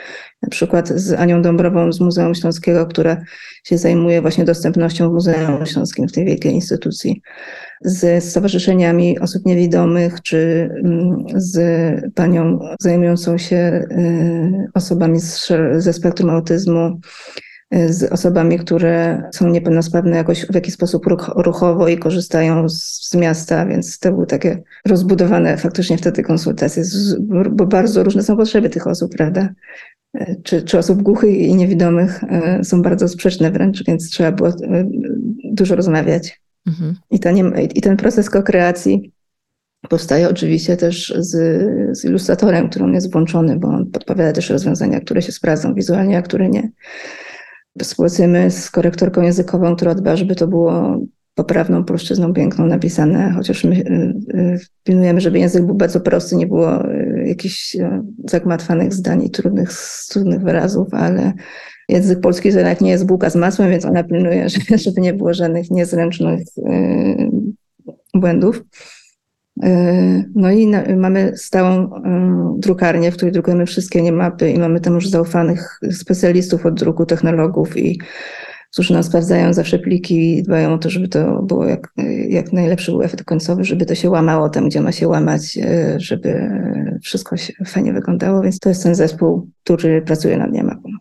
[0.43, 3.17] Na przykład z Anią Dąbrową z Muzeum Śląskiego, która
[3.65, 7.23] się zajmuje właśnie dostępnością w Muzeum Śląskim, w tej wielkiej instytucji
[7.85, 15.19] z stowarzyszeniami osób niewidomych, czy mm, z panią zajmującą się y, osobami
[15.77, 17.01] ze spektrum autyzmu,
[17.89, 21.07] z osobami, które są niepełnosprawne jakoś w jakiś sposób
[21.37, 26.83] ruchowo i korzystają z, z, miasta, więc to były takie rozbudowane faktycznie wtedy konsultacje,
[27.51, 29.49] bo bardzo różne są potrzeby tych osób, prawda?
[30.21, 32.25] Y, czy, czy osób głuchych i niewidomych
[32.63, 34.51] są bardzo sprzeczne wręcz, więc trzeba było
[35.45, 36.41] dużo rozmawiać.
[36.67, 36.97] Mhm.
[37.11, 39.13] I, ten, I ten proces kokreacji
[39.89, 41.31] powstaje oczywiście też z,
[41.99, 46.19] z ilustratorem, który on jest włączony, bo on podpowiada też rozwiązania, które się sprawdzą wizualnie,
[46.19, 46.71] a które nie.
[47.81, 51.01] Współpracujemy z korektorką językową, która dba, żeby to było
[51.35, 56.47] poprawną polszczyzną piękną napisane, chociaż my y, y, pilnujemy, żeby język był bardzo prosty, nie
[56.47, 57.77] było y, jakichś
[58.31, 59.71] zagmatwanych zdań i trudnych,
[60.09, 61.33] trudnych wyrazów, ale
[61.89, 64.49] Język polski to jednak nie jest bułka z masłem, więc ona pilnuje,
[64.85, 66.41] żeby nie było żadnych niezręcznych
[68.15, 68.63] błędów.
[69.65, 71.91] Y, no i mamy stałą y,
[72.59, 77.77] drukarnię, w której drukujemy wszystkie niemapy i mamy tam już zaufanych specjalistów od druku, technologów
[77.77, 78.01] i
[78.73, 81.93] którzy nam sprawdzają zawsze pliki i dbają o to, żeby to było jak,
[82.29, 85.59] jak najlepszy był efekt końcowy, żeby to się łamało tam, gdzie ma się łamać,
[85.97, 86.51] żeby
[87.03, 88.43] wszystko się fajnie wyglądało.
[88.43, 90.92] Więc to jest ten zespół, który pracuje nad niemapą.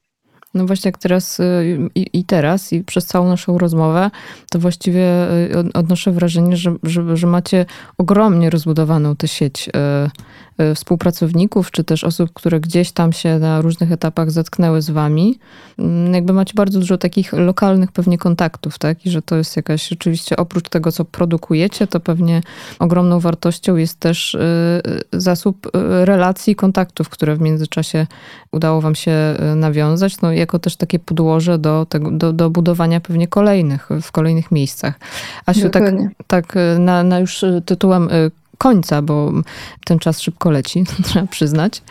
[0.54, 4.12] No właśnie jak teraz y, i, i, teraz i przez całą naszą rozmowę,
[4.50, 5.04] to właściwie
[5.48, 7.66] y, odnoszę wrażenie, że, że, że macie
[7.98, 9.72] ogromnie rozbudowaną tę sieć y,
[10.76, 15.40] współpracowników, czy też osób, które gdzieś tam się na różnych etapach zetknęły z wami.
[15.80, 19.06] Mm, jakby macie bardzo dużo takich lokalnych pewnie kontaktów, tak?
[19.06, 22.42] I że to jest jakaś rzeczywiście oprócz tego, co produkujecie, to pewnie
[22.80, 24.38] ogromną wartością jest też
[25.14, 25.68] zasób
[26.04, 28.08] relacji i kontaktów, które w międzyczasie
[28.52, 30.22] udało wam się nawiązać.
[30.22, 35.00] No jako też takie podłoże do, tego, do, do budowania pewnie kolejnych, w kolejnych miejscach.
[35.46, 35.84] Asiu, tak,
[36.28, 38.32] tak na, na już tytułem y,
[38.62, 39.32] końca, bo
[39.86, 41.82] ten czas szybko leci, trzeba przyznać.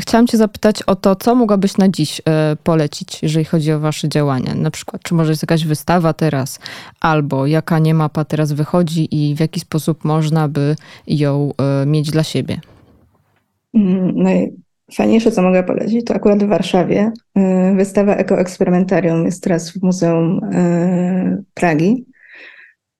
[0.00, 2.22] Chciałam Cię zapytać o to, co mogłabyś na dziś y,
[2.64, 4.54] polecić, jeżeli chodzi o Wasze działania.
[4.54, 6.60] Na przykład, czy może jest jakaś wystawa teraz,
[7.00, 11.52] albo jaka nie mapa teraz wychodzi i w jaki sposób można by ją
[11.82, 12.60] y, mieć dla siebie?
[13.74, 14.30] Mm, no
[14.94, 20.40] Fajniejsze, co mogę polecić, to akurat w Warszawie y, wystawa Ekoeksperymentarium jest teraz w Muzeum
[21.54, 22.15] Pragi.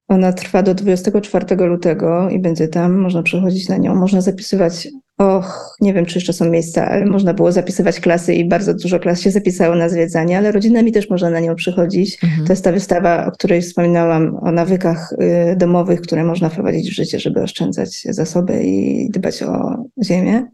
[0.09, 4.88] Ona trwa do 24 lutego i będzie tam, można przychodzić na nią, można zapisywać,
[5.18, 8.98] och, nie wiem, czy jeszcze są miejsca, ale można było zapisywać klasy i bardzo dużo
[8.98, 12.24] klas się zapisało na zwiedzanie, ale rodzinami też można na nią przychodzić.
[12.24, 12.46] Mhm.
[12.46, 15.12] To jest ta wystawa, o której wspominałam, o nawykach
[15.52, 20.46] y, domowych, które można wprowadzić w życie, żeby oszczędzać zasoby i dbać o ziemię.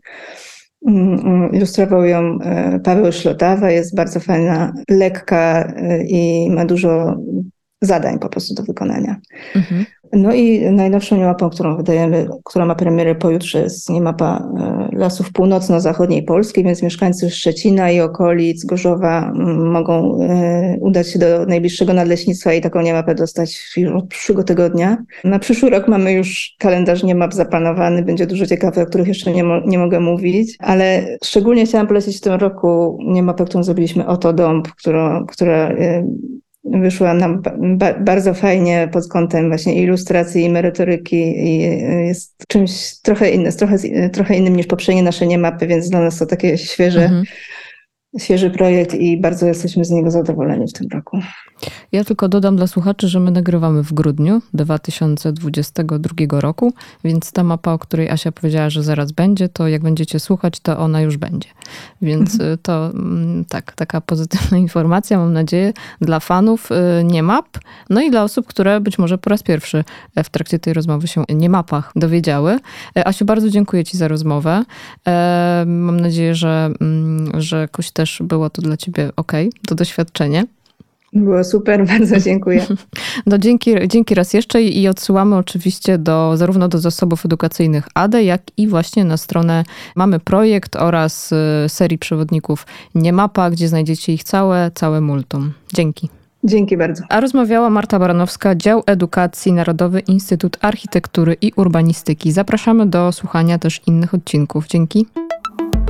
[0.88, 7.16] Mm, mm, ilustrował ją e, Paweł Szlotawa, jest bardzo fajna, lekka e, i ma dużo
[7.82, 9.16] zadań po prostu do wykonania.
[9.56, 9.84] Mhm.
[10.12, 16.22] No i najnowszą niemapą, którą wydajemy, która ma premierę pojutrze, jest niemapa e, lasów północno-zachodniej
[16.22, 22.60] Polski, więc mieszkańcy Szczecina i okolic Gorzowa mogą e, udać się do najbliższego nadleśnictwa i
[22.60, 24.96] taką niemapę dostać od przyszłego tygodnia.
[25.24, 29.44] Na przyszły rok mamy już kalendarz niemap zaplanowany, będzie dużo ciekawych, o których jeszcze nie,
[29.44, 34.32] mo nie mogę mówić, ale szczególnie chciałam polecić w tym roku niemapę, którą zrobiliśmy Oto
[34.32, 36.06] Dąb, którą, która e,
[36.64, 41.58] wyszła nam ba bardzo fajnie pod kątem właśnie ilustracji i merytoryki i
[42.06, 43.76] jest czymś trochę innym, trochę,
[44.12, 47.24] trochę innym niż poprzednie nasze niemapy, więc dla nas to takie świeże, mhm
[48.18, 51.18] świeży projekt i bardzo jesteśmy z niego zadowoleni w tym roku.
[51.92, 56.72] Ja tylko dodam dla słuchaczy, że my nagrywamy w grudniu 2022 roku,
[57.04, 60.78] więc ta mapa, o której Asia powiedziała, że zaraz będzie, to jak będziecie słuchać, to
[60.78, 61.48] ona już będzie.
[62.02, 62.52] Więc mhm.
[62.52, 67.46] Y, to mm, tak, taka pozytywna informacja, mam nadzieję, dla fanów y, nie map,
[67.90, 69.84] no i dla osób, które być może po raz pierwszy
[70.24, 72.58] w trakcie tej rozmowy się nie mapach dowiedziały.
[72.96, 74.64] E, Asiu, bardzo dziękuję Ci za rozmowę.
[75.08, 79.32] E, mam nadzieję, że, mm, że jakoś też było to dla Ciebie ok,
[79.68, 80.44] to doświadczenie.
[81.12, 82.66] Było super, bardzo dziękuję.
[83.26, 88.42] No dzięki, dzięki raz jeszcze i odsyłamy oczywiście do, zarówno do zasobów edukacyjnych ADE, jak
[88.56, 89.64] i właśnie na stronę
[89.96, 91.36] Mamy Projekt oraz y,
[91.68, 95.52] serii przewodników Niemapa, gdzie znajdziecie ich całe, całe multum.
[95.74, 96.08] Dzięki.
[96.44, 97.04] Dzięki bardzo.
[97.08, 102.32] A rozmawiała Marta Baranowska, Dział Edukacji Narodowy Instytut Architektury i Urbanistyki.
[102.32, 104.66] Zapraszamy do słuchania też innych odcinków.
[104.66, 105.06] Dzięki.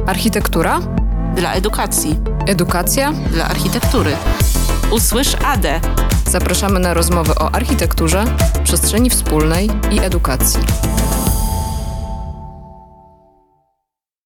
[0.06, 0.80] Architektura
[1.36, 2.18] dla edukacji.
[2.46, 4.16] Edukacja dla architektury.
[4.90, 5.80] Usłysz ADE.
[6.30, 8.24] Zapraszamy na rozmowy o architekturze,
[8.64, 10.60] przestrzeni wspólnej i edukacji.